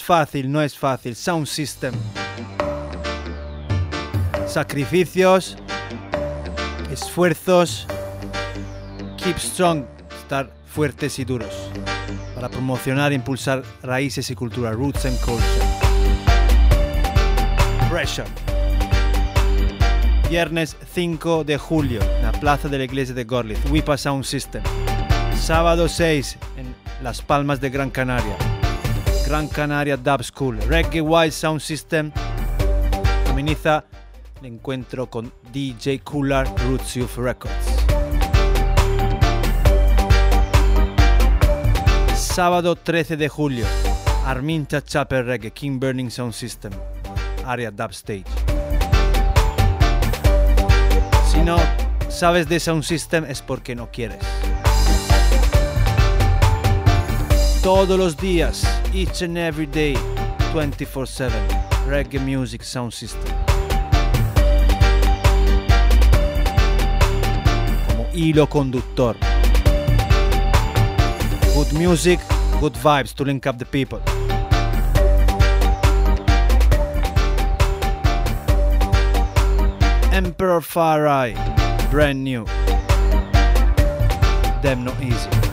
Fácil, 0.05 0.53
no 0.53 0.61
es 0.61 0.77
fácil. 0.77 1.17
Sound 1.17 1.47
System. 1.47 1.95
Sacrificios, 4.47 5.57
esfuerzos. 6.93 7.87
Keep 9.17 9.39
strong, 9.39 9.85
estar 10.21 10.53
fuertes 10.67 11.19
y 11.19 11.25
duros. 11.25 11.71
Para 12.35 12.51
promocionar 12.51 13.13
e 13.13 13.15
impulsar 13.15 13.63
raíces 13.83 14.31
y 14.31 14.35
cultura, 14.35 14.73
roots 14.73 15.07
and 15.07 15.19
culture. 15.21 15.45
Pressure. 17.91 18.29
Viernes 20.29 20.77
5 20.93 21.45
de 21.45 21.57
julio, 21.57 22.01
en 22.03 22.23
la 22.23 22.33
plaza 22.33 22.69
de 22.69 22.79
la 22.79 22.85
iglesia 22.85 23.15
de 23.15 23.25
Gorlitz, 23.25 23.71
Wipa 23.71 23.97
Sound 23.97 24.25
System. 24.25 24.63
Sábado 25.41 25.89
6, 25.89 26.39
en 26.59 26.75
Las 27.03 27.23
Palmas 27.23 27.61
de 27.61 27.71
Gran 27.71 27.91
Canaria. 27.91 28.37
Gran 29.27 29.49
Canaria 29.49 29.97
Dub 29.97 30.23
School. 30.23 30.59
Reggae 30.69 31.01
Wild 31.01 31.33
Sound 31.33 31.61
System 31.61 32.13
ameniza 33.29 33.85
el 34.41 34.47
encuentro 34.47 35.09
con 35.09 35.33
DJ 35.51 36.01
Cooler 36.01 36.47
Roots 36.67 36.95
Youth 36.95 37.17
Records. 37.17 37.85
Sábado 42.15 42.77
13 42.77 43.17
de 43.17 43.29
julio, 43.29 43.67
Arminta 44.27 44.83
Chapel 44.83 45.25
Reggae 45.25 45.53
King 45.53 45.79
Burning 45.79 46.11
Sound 46.11 46.33
System, 46.33 46.73
área 47.47 47.71
Dub 47.71 47.93
Stage. 47.93 48.25
Si 51.31 51.39
no 51.39 51.57
sabes 52.09 52.49
de 52.49 52.61
Sound 52.61 52.83
System 52.83 53.25
es 53.25 53.41
porque 53.41 53.75
no 53.75 53.91
quieres. 53.91 54.19
Todos 57.65 57.99
los 57.99 58.15
días, 58.15 58.63
each 58.93 59.23
and 59.23 59.39
every 59.39 59.65
day, 59.65 59.97
24/7, 60.53 61.33
Reggae 61.89 62.21
Music 62.21 62.63
Sound 62.63 62.93
System. 62.93 63.33
Como 67.89 68.07
hilo 68.13 68.47
conductor. 68.47 69.17
Good 71.55 71.73
music, 71.73 72.21
good 72.61 72.75
vibes 72.75 73.15
to 73.15 73.25
link 73.25 73.47
up 73.47 73.57
the 73.57 73.65
people. 73.65 74.01
Emperor 80.13 80.61
Far 80.61 81.07
Eye, 81.09 81.35
brand 81.91 82.23
new. 82.23 82.45
Them 84.61 84.85
not 84.85 85.01
easy. 85.01 85.44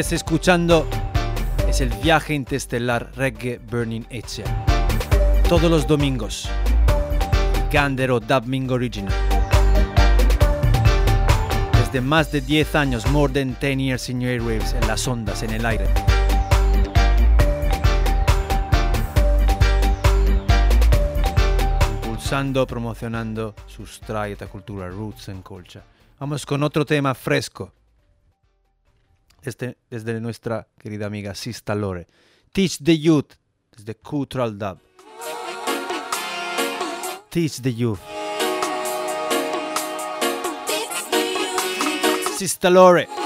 Escuchando 0.00 0.88
es 1.68 1.82
el 1.82 1.90
viaje 1.90 2.32
interestelar 2.32 3.12
Reggae 3.16 3.58
Burning 3.58 4.06
Echea. 4.08 4.64
Todos 5.46 5.70
los 5.70 5.86
domingos. 5.86 6.48
Gandero 7.70 8.18
Dubbing 8.18 8.70
Original. 8.70 9.12
Desde 11.74 12.00
más 12.00 12.32
de 12.32 12.40
10 12.40 12.74
años, 12.76 13.06
more 13.10 13.30
than 13.30 13.54
10 13.60 13.78
years 13.78 14.08
in 14.08 14.22
your 14.22 14.30
airwaves, 14.30 14.72
en 14.72 14.86
las 14.86 15.06
ondas, 15.06 15.42
en 15.42 15.50
el 15.50 15.66
aire. 15.66 15.84
Impulsando, 21.96 22.66
promocionando 22.66 23.54
sustrae 23.66 24.34
cultura, 24.50 24.88
roots 24.88 25.28
and 25.28 25.42
culture. 25.42 25.84
Vamos 26.18 26.46
con 26.46 26.62
otro 26.62 26.86
tema 26.86 27.14
fresco 27.14 27.74
este, 29.42 29.76
desde 29.90 30.20
nuestra 30.20 30.68
querida 30.78 31.06
amiga 31.06 31.34
Sista 31.34 31.74
Lore. 31.74 32.06
Teach 32.52 32.78
the 32.82 32.98
Youth, 32.98 33.34
desde 33.76 33.94
Cultural 33.96 34.58
Dub. 34.58 34.78
Teach 37.28 37.60
the 37.62 37.74
Youth. 37.74 38.00
Sista 42.36 42.70
Lore. 42.70 43.19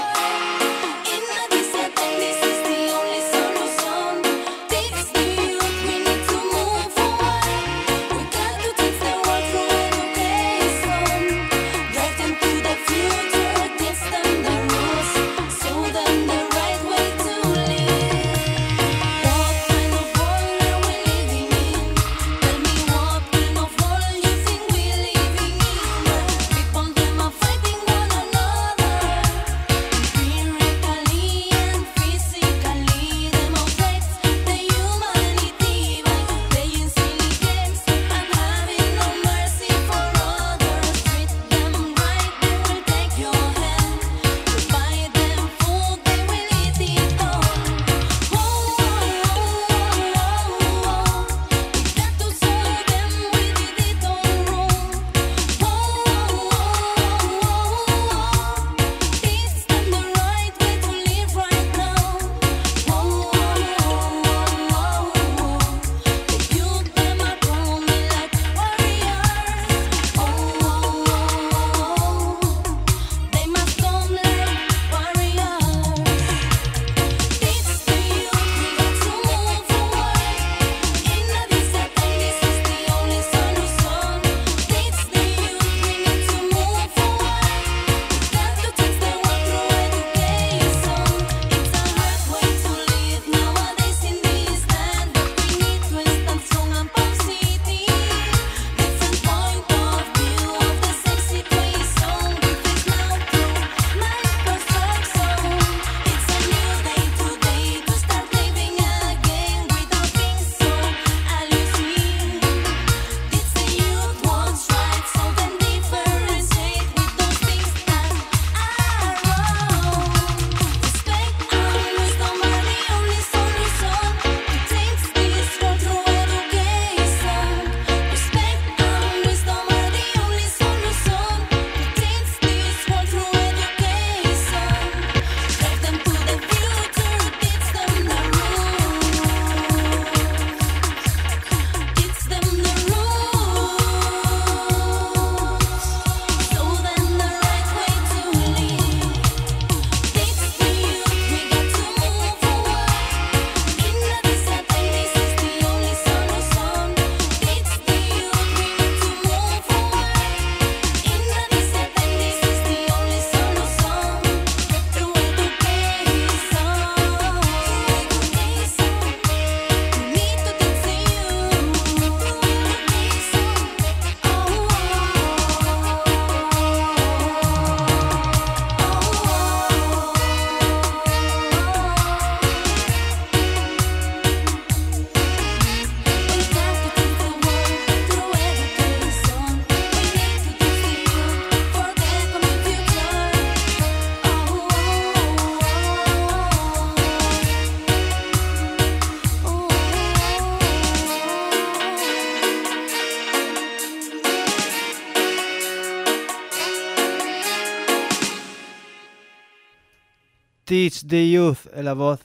Teach 210.75 211.07
the 211.07 211.31
Youth 211.31 211.67
en 211.73 211.85
la 211.85 211.93
voz 211.93 212.19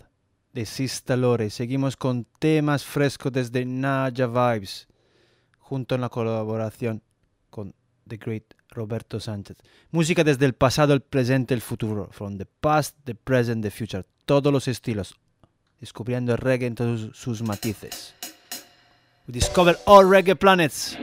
de 0.53 0.67
Sista 0.67 1.17
Lore. 1.17 1.51
Seguimos 1.51 1.97
con 1.97 2.27
temas 2.41 2.85
frescos 2.85 3.31
desde 3.31 3.65
Naya 3.65 4.27
Vibes, 4.27 4.89
junto 5.61 5.95
en 5.95 6.01
la 6.01 6.09
colaboración 6.09 7.01
con 7.49 7.77
The 8.09 8.17
Great 8.17 8.55
Roberto 8.71 9.21
Sánchez. 9.21 9.57
Música 9.93 10.25
desde 10.25 10.47
el 10.47 10.55
pasado, 10.55 10.95
el 10.95 11.01
presente, 11.01 11.55
el 11.55 11.61
futuro. 11.61 12.09
From 12.11 12.39
the 12.39 12.45
past, 12.45 12.97
the 13.05 13.15
present, 13.15 13.63
the 13.63 13.71
future. 13.71 14.05
Todos 14.25 14.53
los 14.53 14.67
estilos. 14.67 15.15
Descubriendo 15.79 16.33
el 16.33 16.39
reggae 16.39 16.67
en 16.67 16.75
todos 16.75 17.17
sus 17.17 17.43
matices. 17.43 18.17
We 19.29 19.33
discover 19.33 19.79
all 19.87 20.11
reggae 20.11 20.35
planets. 20.35 20.99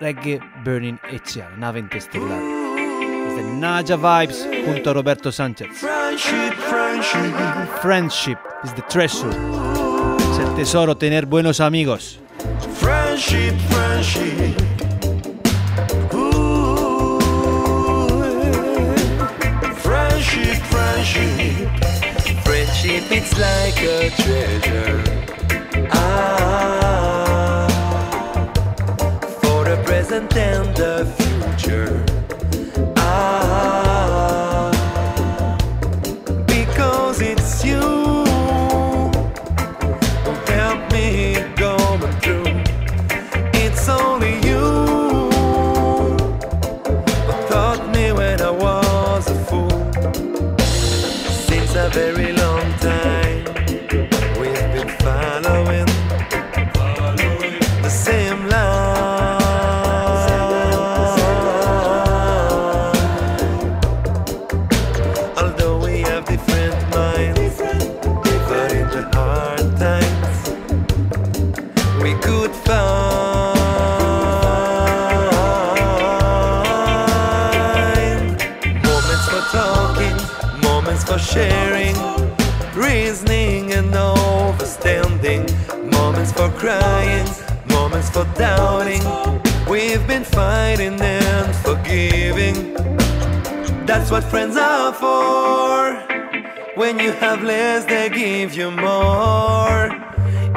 Reggae 0.00 0.40
Burning 0.64 0.98
Echea, 1.10 1.50
nave 1.58 1.80
interestelar. 1.80 2.55
Desde 3.26 3.42
Naja 3.42 3.96
Vibes 3.96 4.46
junto 4.66 4.90
a 4.90 4.92
Roberto 4.92 5.30
Sánchez. 5.32 5.68
Friendship, 5.72 6.54
friendship, 6.54 7.80
Friendship 7.82 8.38
is 8.64 8.72
the 8.74 8.82
treasure. 8.88 9.30
Es 10.32 10.38
el 10.38 10.54
tesoro 10.54 10.96
tener 10.96 11.26
buenos 11.26 11.60
amigos. 11.60 12.18
friendship, 12.78 13.54
friendship. 13.70 14.54
Friendship, 19.82 20.56
friendship. 20.70 21.68
Friendship, 22.44 23.10
it's 23.10 23.36
like 23.38 23.82
a 23.82 24.10
treasure. 24.22 25.02
Ah, 25.92 27.66
for 29.40 29.64
the 29.64 29.76
present 29.84 30.34
and 30.36 30.74
the 30.76 31.04
future. 31.16 32.15
Ah, 33.38 33.85
sharing, 81.36 81.96
reasoning 82.74 83.72
and 83.74 83.92
overstanding, 83.92 85.42
moments 85.92 86.32
for 86.32 86.48
crying, 86.62 87.28
moments 87.66 88.08
for 88.08 88.24
doubting. 88.46 89.04
We've 89.68 90.04
been 90.06 90.24
fighting 90.24 90.98
and 90.98 91.54
forgiving. 91.66 92.56
That's 93.84 94.10
what 94.10 94.24
friends 94.24 94.56
are 94.56 94.94
for. 94.94 95.76
When 96.80 96.98
you 96.98 97.12
have 97.24 97.42
less, 97.42 97.84
they 97.84 98.08
give 98.08 98.54
you 98.54 98.70
more. 98.70 99.82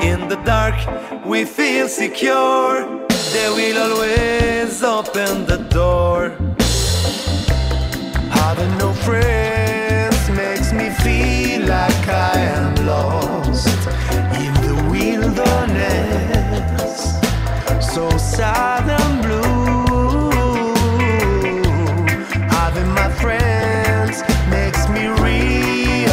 In 0.10 0.20
the 0.32 0.40
dark, 0.46 0.78
we 1.26 1.44
feel 1.44 1.90
secure. 1.90 2.74
They 3.34 3.50
will 3.58 3.78
always 3.86 4.82
open 4.82 5.46
the 5.52 5.60
door. 5.80 6.22
Having 8.40 8.78
no 8.78 8.94
friends 9.06 9.79
I 12.10 12.40
am 12.40 12.76
lost 12.86 13.68
in 14.44 14.54
the 14.66 14.76
wilderness. 14.90 16.40
So 17.94 18.10
sad 18.18 18.90
and 18.90 19.22
blue. 19.24 20.74
Having 22.50 22.90
my 22.94 23.10
friends 23.22 24.24
makes 24.50 24.88
me 24.90 25.08
realize 25.22 26.10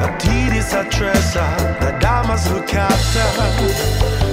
that 0.00 0.24
it 0.24 0.52
is 0.56 0.72
a 0.72 0.84
treasure 0.90 1.56
that 1.80 2.04
I 2.04 2.26
must 2.26 2.50
look 2.52 2.74
after. 2.74 3.26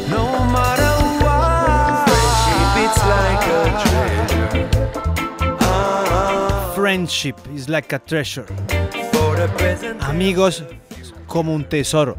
No 0.10 0.26
matter 0.56 0.94
what, 1.24 2.08
friendship 2.10 2.72
it's 2.86 3.02
like 3.16 3.46
a 3.60 3.64
treasure. 3.86 4.64
Uh-huh. 5.62 6.74
Friendship 6.74 7.38
is 7.54 7.68
like 7.70 7.94
a 7.94 8.00
treasure. 8.00 8.48
Amigos 10.02 10.64
como 11.26 11.54
un 11.54 11.64
tesoro. 11.64 12.18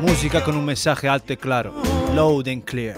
Música 0.00 0.42
con 0.42 0.56
un 0.56 0.64
mensaje 0.64 1.08
alto 1.08 1.32
y 1.32 1.36
claro. 1.36 1.72
Loud 2.14 2.48
and 2.48 2.64
clear. 2.64 2.96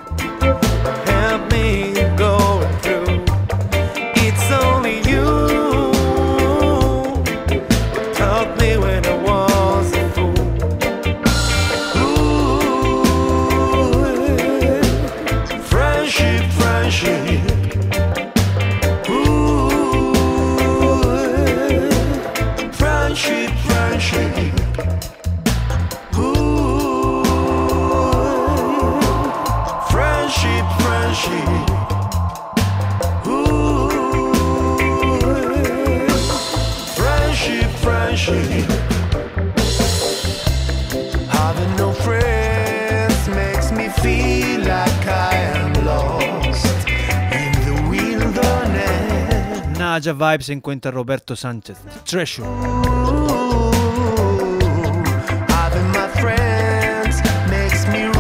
Wilderness. 50.05 50.05
Naja 50.05 50.12
Vibes 50.12 50.51
encuentra 50.51 50.90
a 50.90 50.94
Roberto 50.94 51.35
Sánchez. 51.35 51.78
Treasure. 52.05 52.44
Having 55.48 55.89
my 55.93 56.09
friends 56.20 57.22
makes 57.48 57.86
me 57.89 58.14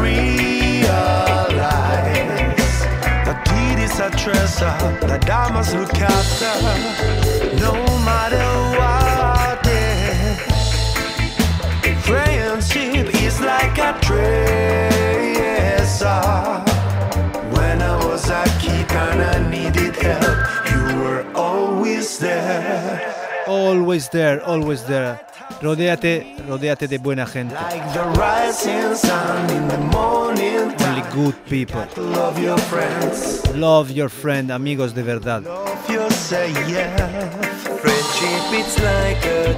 Always 23.54 24.08
there, 24.08 24.42
always 24.44 24.82
there. 24.82 25.20
Rodéate, 25.62 26.26
rodéate 26.48 26.88
de 26.88 26.98
buena 26.98 27.24
gente. 27.24 27.54
Like 27.54 27.92
the 27.92 28.02
rising 28.18 28.96
sun 28.96 29.48
in 29.50 29.68
the 29.68 29.78
morning 29.78 30.74
Only 30.80 31.02
good 31.12 31.36
people. 31.46 31.86
Love 31.96 32.42
your 32.42 32.58
friends. 32.58 33.46
Love 33.54 33.92
your 33.92 34.08
friend, 34.08 34.50
amigos 34.50 34.92
de 34.92 35.02
verdad. 35.04 35.44
If 35.46 35.88
you 35.88 36.10
say 36.10 36.50
yeah, 36.68 37.30
friendship 37.78 38.52
it's 38.52 38.76
like 38.80 39.24
a 39.24 39.53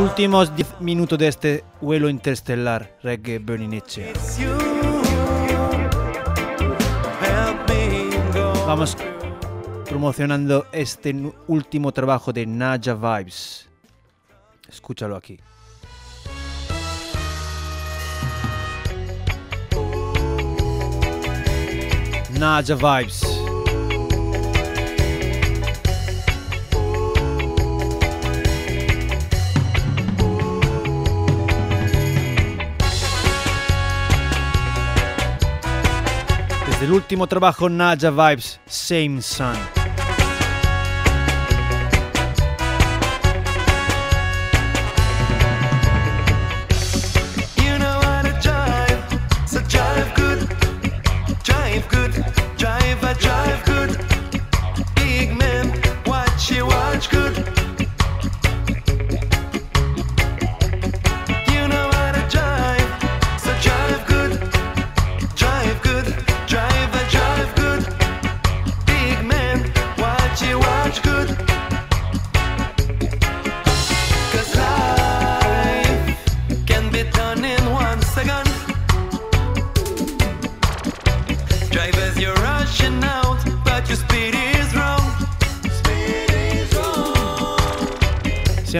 últimos 0.00 0.54
10 0.56 0.80
minutos 0.80 1.18
de 1.18 1.28
este 1.28 1.64
vuelo 1.80 2.08
interestelar 2.08 2.96
reggae 3.02 3.38
Bernie 3.38 3.68
Nietzsche. 3.68 4.12
Vamos 8.66 8.96
promocionando 9.86 10.66
este 10.72 11.14
último 11.48 11.92
trabajo 11.92 12.32
de 12.32 12.46
Naja 12.46 12.94
Vibes. 12.94 13.68
Escúchalo 14.68 15.16
aquí. 15.16 15.38
Naja 22.38 22.74
Vibes. 22.74 23.29
del 36.80 36.92
último 36.92 37.26
trabajo 37.26 37.68
Naja 37.68 38.10
Vibes, 38.10 38.58
Same 38.66 39.20
Sun. 39.20 39.79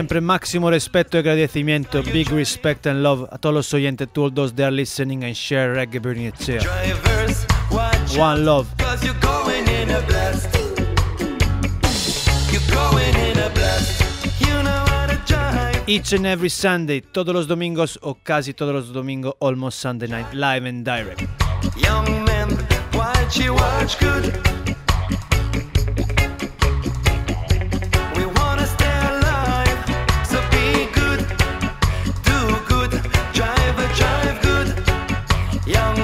Siempre 0.01 0.19
máximo 0.19 0.67
rispetto 0.71 1.15
e 1.15 1.19
agradecimiento. 1.19 2.01
Big 2.01 2.27
respect 2.33 2.87
and 2.87 3.03
love 3.03 3.27
a 3.29 3.37
todos 3.37 3.53
los 3.53 3.73
oyentes, 3.75 4.07
tutti 4.11 4.39
los 4.39 4.51
che 4.51 4.63
are 4.63 4.71
listening 4.71 5.23
and 5.23 5.35
share 5.35 5.75
Reggae 5.75 5.99
Burning 5.99 6.25
Itself. 6.25 6.65
One 8.17 8.43
love. 8.43 8.67
Each 15.85 16.13
and 16.13 16.25
every 16.25 16.49
Sunday, 16.49 17.01
todos 17.01 17.35
los 17.35 17.47
domingos 17.47 17.99
o 18.01 18.15
casi 18.23 18.55
todos 18.55 18.73
los 18.73 18.91
domingos, 18.91 19.35
almost 19.39 19.77
Sunday 19.79 20.07
night, 20.07 20.33
live 20.33 20.65
and 20.67 20.83
direct. 20.83 21.21
Young 21.77 22.25
men, 22.25 22.49
watch 22.95 23.37
you 23.37 23.53
watch 23.53 23.99
good. 23.99 24.60
young 35.71 36.00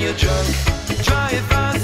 you're 0.00 0.14
drunk, 0.14 0.48
drive 1.02 1.44
fast. 1.50 1.79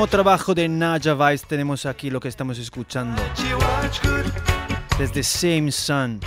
último 0.00 0.16
trabajo 0.16 0.54
de 0.54 0.66
Naja 0.66 1.12
Vice 1.12 1.44
tenemos 1.46 1.84
aquí 1.84 2.08
lo 2.08 2.20
que 2.20 2.28
estamos 2.28 2.58
escuchando. 2.58 3.20
Desde 4.98 5.22
Same 5.22 5.70
Sun. 5.70 6.20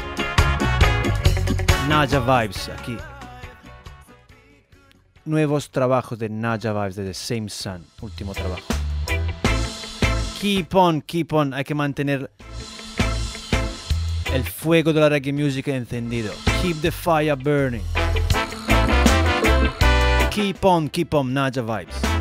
Naja 1.87 2.19
Vibes 2.19 2.69
aquí. 2.69 2.95
Nuevos 5.25 5.71
trabajos 5.71 6.19
de 6.19 6.29
Naja 6.29 6.71
Vibes 6.71 6.97
desde 6.97 7.15
Same 7.15 7.49
Sun. 7.49 7.83
Último 8.01 8.33
trabajo. 8.35 8.61
Keep 10.39 10.75
on, 10.75 11.01
keep 11.01 11.33
on. 11.33 11.55
Hay 11.55 11.63
que 11.63 11.73
mantener 11.73 12.29
el 14.31 14.43
fuego 14.43 14.93
de 14.93 14.99
la 14.99 15.09
reggae 15.09 15.33
music 15.33 15.69
encendido. 15.69 16.31
Keep 16.61 16.81
the 16.81 16.91
fire 16.91 17.35
burning. 17.35 17.83
Keep 20.29 20.63
on, 20.63 20.89
keep 20.89 21.11
on, 21.15 21.33
Naja 21.33 21.63
Vibes. 21.63 22.12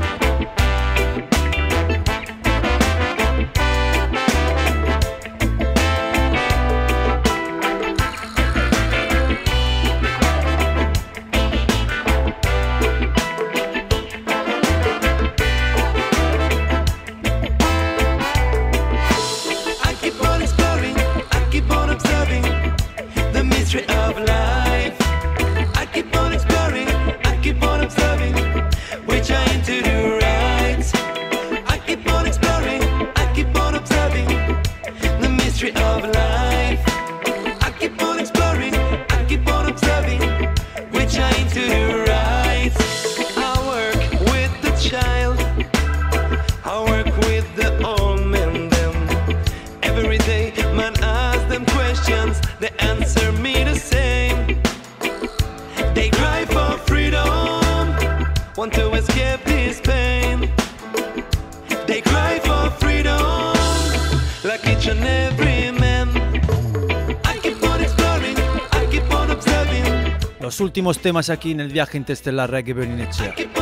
Últimos 70.72 71.00
temas 71.00 71.28
aquí 71.28 71.50
en 71.50 71.60
el 71.60 71.68
viaje 71.68 71.98
interestelar 71.98 72.50
Reggae 72.50 72.72
Burning 72.72 73.61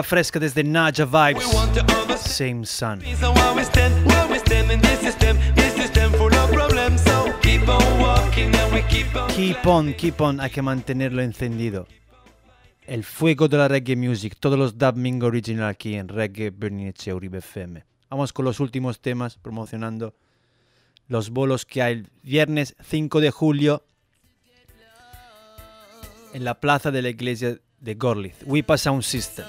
fresca 0.00 0.38
desde 0.38 0.64
Naja 0.64 1.04
Vibes. 1.04 1.44
We. 1.44 2.16
Same 2.16 2.64
Sun. 2.64 3.00
We 3.00 3.14
we 8.72 8.82
keep 9.36 9.66
on 9.66 9.86
we 9.86 9.94
keep 9.94 10.20
on. 10.20 10.40
Hay 10.40 10.50
que 10.50 10.62
mantenerlo 10.62 11.20
encendido. 11.20 11.86
El 12.86 13.04
fuego 13.04 13.48
de 13.48 13.58
la 13.58 13.68
reggae 13.68 13.94
music, 13.96 14.36
todos 14.40 14.58
los 14.58 14.78
dub 14.78 14.96
mingo 14.96 15.26
original 15.26 15.68
aquí 15.68 15.94
en 15.94 16.08
Reggae 16.08 16.50
Burning 16.50 16.86
Echea 16.86 17.14
Uribe 17.14 17.38
FM. 17.38 17.84
Vamos 18.08 18.32
con 18.32 18.44
los 18.44 18.60
últimos 18.60 19.00
temas 19.00 19.36
promocionando 19.36 20.14
los 21.08 21.30
bolos 21.30 21.66
que 21.66 21.82
hay 21.82 21.92
el 21.92 22.10
viernes 22.22 22.74
5 22.88 23.20
de 23.20 23.30
julio 23.30 23.84
en 26.32 26.44
la 26.44 26.58
plaza 26.60 26.90
de 26.90 27.02
la 27.02 27.10
iglesia 27.10 27.58
de 27.78 27.94
Gorlitz, 27.94 28.42
Wipa 28.46 28.78
Sound 28.78 29.02
System. 29.02 29.44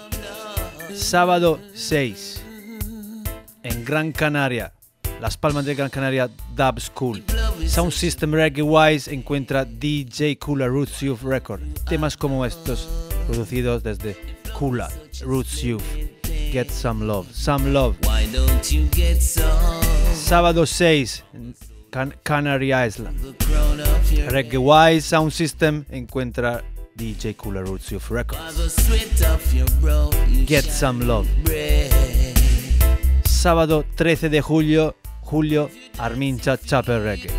Sábado 0.95 1.59
6 1.73 2.41
en 3.63 3.85
Gran 3.85 4.11
Canaria, 4.11 4.73
Las 5.21 5.37
Palmas 5.37 5.65
de 5.65 5.75
Gran 5.75 5.89
Canaria 5.89 6.29
Dub 6.55 6.79
School. 6.79 7.23
Sound 7.67 7.91
System 7.91 8.33
Reggae 8.33 8.61
Wise 8.61 9.13
encuentra 9.13 9.65
DJ 9.65 10.37
Kula 10.37 10.67
Roots 10.67 10.99
Youth 11.01 11.21
Record. 11.23 11.61
Temas 11.87 12.17
como 12.17 12.45
estos 12.45 12.87
producidos 13.27 13.83
desde 13.83 14.15
Kula 14.57 14.89
Roots 15.21 15.61
Youth. 15.61 15.83
Get 16.51 16.69
some 16.69 17.05
love, 17.05 17.27
some 17.33 17.71
love. 17.71 17.95
Why 18.03 18.27
don't 18.31 18.63
you 18.71 18.87
get 18.93 19.19
some? 19.21 19.49
Sábado 20.15 20.65
6 20.65 21.23
en 21.33 21.55
Can- 21.89 22.15
Canary 22.23 22.71
Island. 22.73 23.19
Reggae 24.27 24.57
Wise 24.57 25.01
Sound 25.07 25.31
System 25.31 25.85
encuentra 25.89 26.63
DJ 26.97 27.35
Kula 27.35 27.65
Roots 27.65 27.91
Youth 27.91 28.09
Record. 28.11 28.39
the 28.55 28.69
sweat 28.69 29.21
of 29.29 29.53
your 29.53 29.67
brow. 29.81 30.09
You 30.27 30.45
Get 30.45 30.63
some 30.63 31.05
love. 31.07 31.27
Sábado 33.25 33.85
13 33.95 34.29
de 34.29 34.41
julio, 34.41 34.95
julio 35.21 35.69
Armincha 35.97 36.57
Chapel 36.57 37.01
Reggae. 37.01 37.29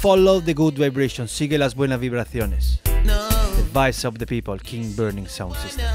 Follow 0.00 0.40
the 0.40 0.54
good 0.54 0.76
vibration, 0.76 1.26
sigue 1.28 1.58
las 1.58 1.74
buenas 1.74 2.00
vibraciones. 2.00 2.80
The 2.84 3.62
Vice 3.72 4.06
of 4.06 4.18
the 4.18 4.26
People, 4.26 4.58
King 4.58 4.94
Burning 4.94 5.26
Sound 5.26 5.56
System. 5.56 5.86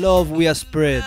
love 0.00 0.30
we 0.30 0.46
are 0.46 0.54
spread. 0.54 1.04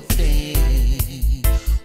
Thing, 0.00 1.44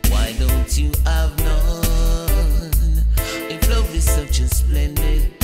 why 0.10 0.34
don't 0.40 0.78
you 0.78 0.92
have 1.06 1.38
none? 1.40 3.06
If 3.50 3.70
love 3.70 3.94
is 3.96 4.10
such 4.10 4.40
a 4.40 4.48
splendid 4.48 5.37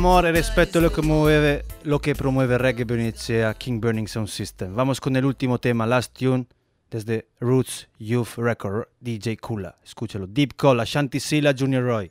Amor 0.00 0.24
y 0.24 0.32
respeto 0.32 0.78
es 0.78 0.82
lo 0.82 0.90
que 0.90 1.02
mueve, 1.02 1.62
lo 1.82 2.00
que 2.00 2.14
promueve 2.14 2.56
Reggae 2.56 3.08
Echea, 3.08 3.52
King 3.52 3.82
Burning 3.82 4.08
Sound 4.08 4.28
System. 4.28 4.74
Vamos 4.74 4.98
con 4.98 5.14
el 5.14 5.26
último 5.26 5.58
tema, 5.58 5.86
Last 5.86 6.18
Tune, 6.18 6.46
desde 6.90 7.28
Roots 7.38 7.86
Youth 7.98 8.38
Record, 8.38 8.86
DJ 8.98 9.36
Kula. 9.36 9.76
Escúchalo. 9.84 10.26
Deep 10.26 10.54
Call, 10.56 10.80
Ashanti 10.80 11.20
Silla, 11.20 11.52
Junior 11.52 11.84
Roy. 11.84 12.10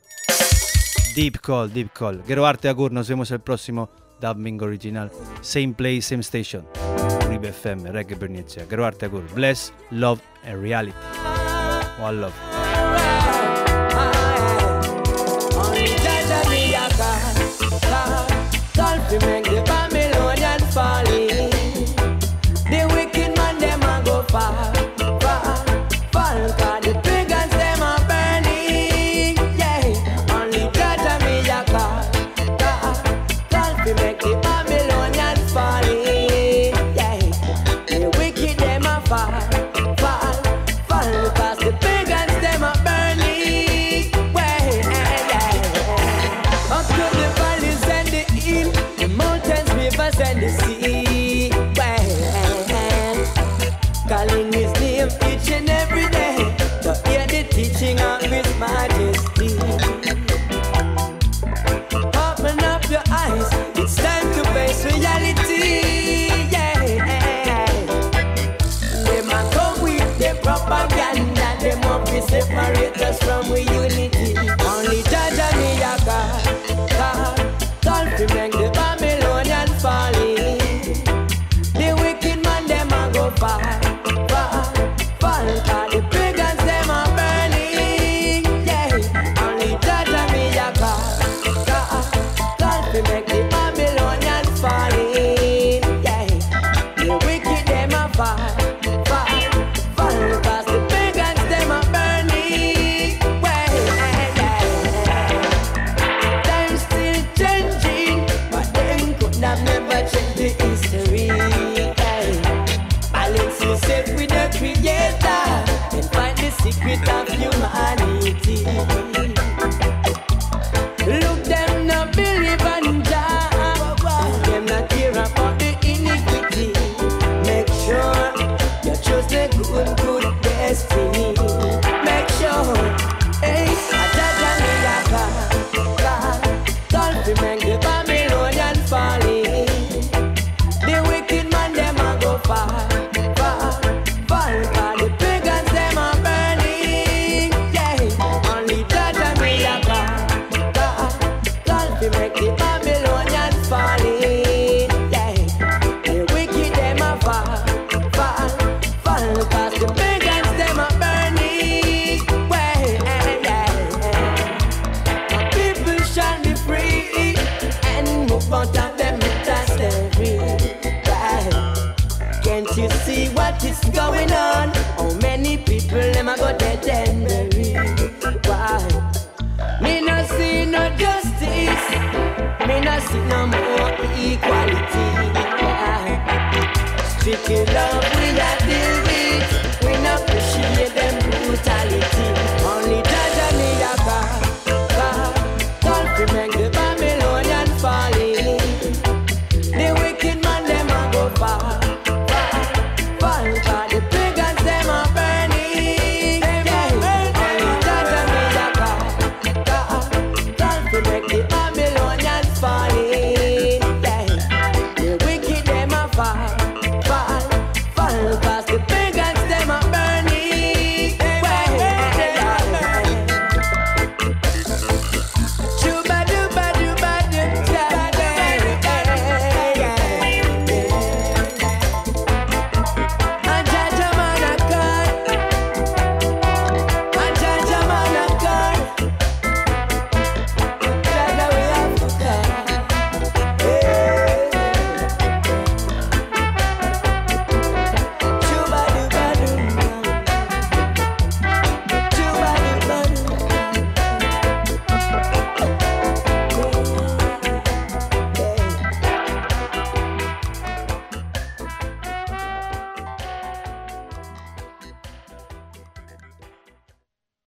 Deep 1.16 1.40
Call, 1.40 1.72
Deep 1.72 1.90
Call. 1.92 2.22
Gero 2.28 2.46
Arte 2.46 2.68
Agur, 2.68 2.92
nos 2.92 3.08
vemos 3.08 3.28
el 3.32 3.40
próximo 3.40 3.90
Dub 4.20 4.36
Mingo 4.36 4.66
Original. 4.66 5.10
Same 5.40 5.74
place, 5.76 6.02
same 6.02 6.22
station. 6.22 6.64
Uribe 7.26 7.48
FM, 7.48 7.90
Reggae 7.90 8.14
Burning 8.14 8.44
Echea. 8.44 8.66
Gero 8.70 8.86
Arte 8.86 9.06
Agur. 9.06 9.24
Bless, 9.34 9.72
love 9.90 10.20
and 10.44 10.62
reality. 10.62 10.94
One 12.00 12.20
love. 12.20 12.69
You 19.10 19.18
make 19.18 19.49